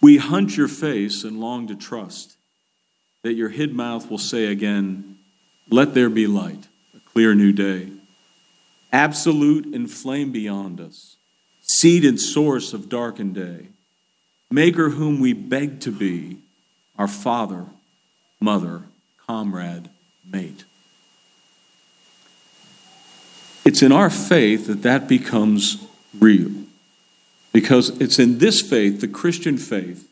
We 0.00 0.16
hunt 0.16 0.56
your 0.56 0.68
face 0.68 1.22
and 1.22 1.38
long 1.38 1.66
to 1.68 1.76
trust 1.76 2.36
that 3.22 3.34
your 3.34 3.50
hid 3.50 3.74
mouth 3.74 4.10
will 4.10 4.18
say 4.18 4.46
again, 4.46 5.17
let 5.70 5.94
there 5.94 6.10
be 6.10 6.26
light, 6.26 6.68
a 6.96 7.00
clear 7.00 7.34
new 7.34 7.52
day. 7.52 7.90
Absolute 8.92 9.74
and 9.74 9.90
flame 9.90 10.32
beyond 10.32 10.80
us, 10.80 11.16
seed 11.62 12.04
and 12.04 12.20
source 12.20 12.72
of 12.72 12.88
darkened 12.88 13.34
day, 13.34 13.68
maker 14.50 14.90
whom 14.90 15.20
we 15.20 15.32
beg 15.32 15.80
to 15.80 15.92
be, 15.92 16.38
our 16.96 17.08
father, 17.08 17.66
mother, 18.40 18.84
comrade, 19.26 19.90
mate. 20.24 20.64
It's 23.64 23.82
in 23.82 23.92
our 23.92 24.08
faith 24.08 24.66
that 24.66 24.82
that 24.82 25.08
becomes 25.08 25.86
real. 26.18 26.50
Because 27.52 27.90
it's 28.00 28.18
in 28.18 28.38
this 28.38 28.62
faith, 28.62 29.00
the 29.00 29.08
Christian 29.08 29.58
faith, 29.58 30.08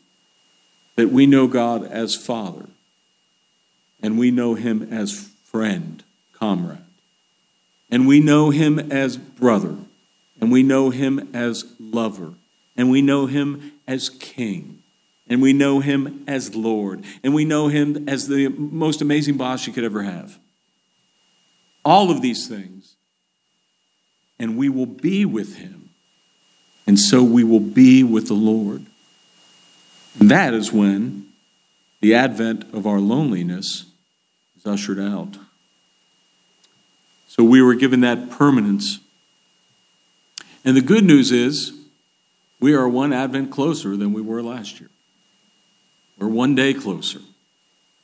that 0.95 1.09
we 1.09 1.25
know 1.25 1.47
God 1.47 1.83
as 1.83 2.15
Father, 2.15 2.67
and 4.01 4.19
we 4.19 4.31
know 4.31 4.53
Him 4.55 4.87
as 4.91 5.31
friend, 5.57 6.03
comrade, 6.33 6.77
and 7.89 8.07
we 8.07 8.19
know 8.19 8.51
Him 8.51 8.77
as 8.91 9.17
brother, 9.17 9.75
and 10.39 10.51
we 10.51 10.61
know 10.61 10.91
Him 10.91 11.31
as 11.33 11.65
lover, 11.79 12.35
and 12.75 12.91
we 12.91 13.01
know 13.01 13.25
Him 13.25 13.71
as 13.87 14.07
King, 14.07 14.83
and 15.27 15.41
we 15.41 15.53
know 15.53 15.79
Him 15.79 16.23
as 16.27 16.53
Lord, 16.53 17.03
and 17.23 17.33
we 17.33 17.43
know 17.43 17.69
Him 17.69 18.07
as 18.07 18.27
the 18.27 18.49
most 18.49 19.01
amazing 19.01 19.35
boss 19.35 19.65
you 19.65 19.73
could 19.73 19.83
ever 19.83 20.03
have. 20.03 20.37
All 21.83 22.11
of 22.11 22.21
these 22.21 22.47
things, 22.47 22.95
and 24.37 24.57
we 24.57 24.69
will 24.69 24.85
be 24.85 25.25
with 25.25 25.55
Him, 25.55 25.89
and 26.85 26.99
so 26.99 27.23
we 27.23 27.43
will 27.43 27.59
be 27.59 28.03
with 28.03 28.27
the 28.27 28.35
Lord. 28.35 28.85
And 30.19 30.29
that 30.29 30.53
is 30.53 30.71
when 30.71 31.29
the 31.99 32.13
advent 32.13 32.71
of 32.75 32.85
our 32.85 32.99
loneliness 32.99 33.85
is 34.55 34.67
ushered 34.67 34.99
out. 34.99 35.37
So 37.27 37.43
we 37.43 37.61
were 37.61 37.75
given 37.75 38.01
that 38.01 38.31
permanence. 38.31 38.99
And 40.65 40.75
the 40.75 40.81
good 40.81 41.03
news 41.03 41.31
is 41.31 41.73
we 42.59 42.73
are 42.73 42.87
one 42.87 43.13
advent 43.13 43.51
closer 43.51 43.95
than 43.95 44.13
we 44.13 44.21
were 44.21 44.41
last 44.41 44.79
year. 44.79 44.89
We're 46.17 46.27
one 46.27 46.55
day 46.55 46.73
closer, 46.73 47.19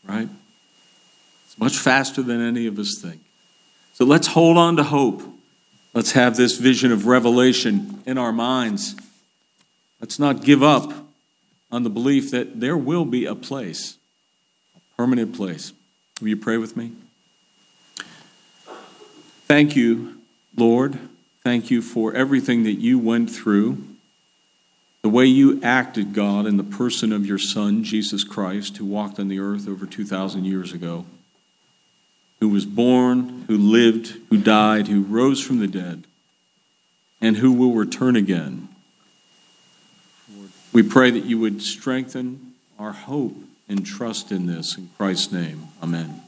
right? 0.03 0.29
It's 1.45 1.57
much 1.57 1.77
faster 1.77 2.21
than 2.21 2.41
any 2.41 2.67
of 2.67 2.77
us 2.77 2.99
think. 3.01 3.21
So 3.93 4.05
let's 4.05 4.27
hold 4.27 4.57
on 4.57 4.75
to 4.77 4.83
hope. 4.83 5.23
Let's 5.93 6.11
have 6.11 6.35
this 6.35 6.57
vision 6.57 6.91
of 6.91 7.07
revelation 7.07 8.03
in 8.05 8.17
our 8.17 8.31
minds. 8.31 8.95
Let's 9.99 10.19
not 10.19 10.43
give 10.43 10.61
up 10.61 10.91
on 11.71 11.83
the 11.83 11.89
belief 11.89 12.31
that 12.31 12.59
there 12.59 12.77
will 12.77 13.05
be 13.05 13.25
a 13.25 13.35
place, 13.35 13.97
a 14.75 14.79
permanent 14.97 15.35
place. 15.35 15.73
Will 16.21 16.29
you 16.29 16.37
pray 16.37 16.57
with 16.57 16.75
me? 16.77 16.91
Thank 19.45 19.75
you, 19.75 20.19
Lord. 20.55 20.97
Thank 21.43 21.69
you 21.69 21.81
for 21.81 22.13
everything 22.13 22.63
that 22.63 22.73
you 22.73 22.97
went 22.97 23.29
through, 23.29 23.83
the 25.01 25.09
way 25.09 25.25
you 25.25 25.61
acted, 25.61 26.13
God, 26.13 26.45
in 26.45 26.57
the 26.57 26.63
person 26.63 27.11
of 27.11 27.25
your 27.25 27.37
Son, 27.37 27.83
Jesus 27.83 28.23
Christ, 28.23 28.77
who 28.77 28.85
walked 28.85 29.19
on 29.19 29.27
the 29.27 29.39
earth 29.39 29.67
over 29.67 29.85
2,000 29.85 30.45
years 30.45 30.71
ago, 30.71 31.05
who 32.39 32.47
was 32.47 32.65
born, 32.65 33.43
who 33.47 33.57
lived, 33.57 34.15
who 34.29 34.37
died, 34.37 34.87
who 34.87 35.03
rose 35.03 35.41
from 35.41 35.59
the 35.59 35.67
dead, 35.67 36.05
and 37.19 37.37
who 37.37 37.51
will 37.51 37.73
return 37.73 38.15
again 38.15 38.69
we 40.73 40.81
pray 40.81 41.11
that 41.11 41.25
you 41.25 41.37
would 41.37 41.61
strengthen 41.61 42.55
our 42.79 42.91
hope 42.91 43.35
and 43.69 43.85
trust 43.85 44.31
in 44.31 44.47
this. 44.47 44.75
In 44.75 44.89
Christ's 44.97 45.31
name, 45.31 45.67
amen. 45.81 46.21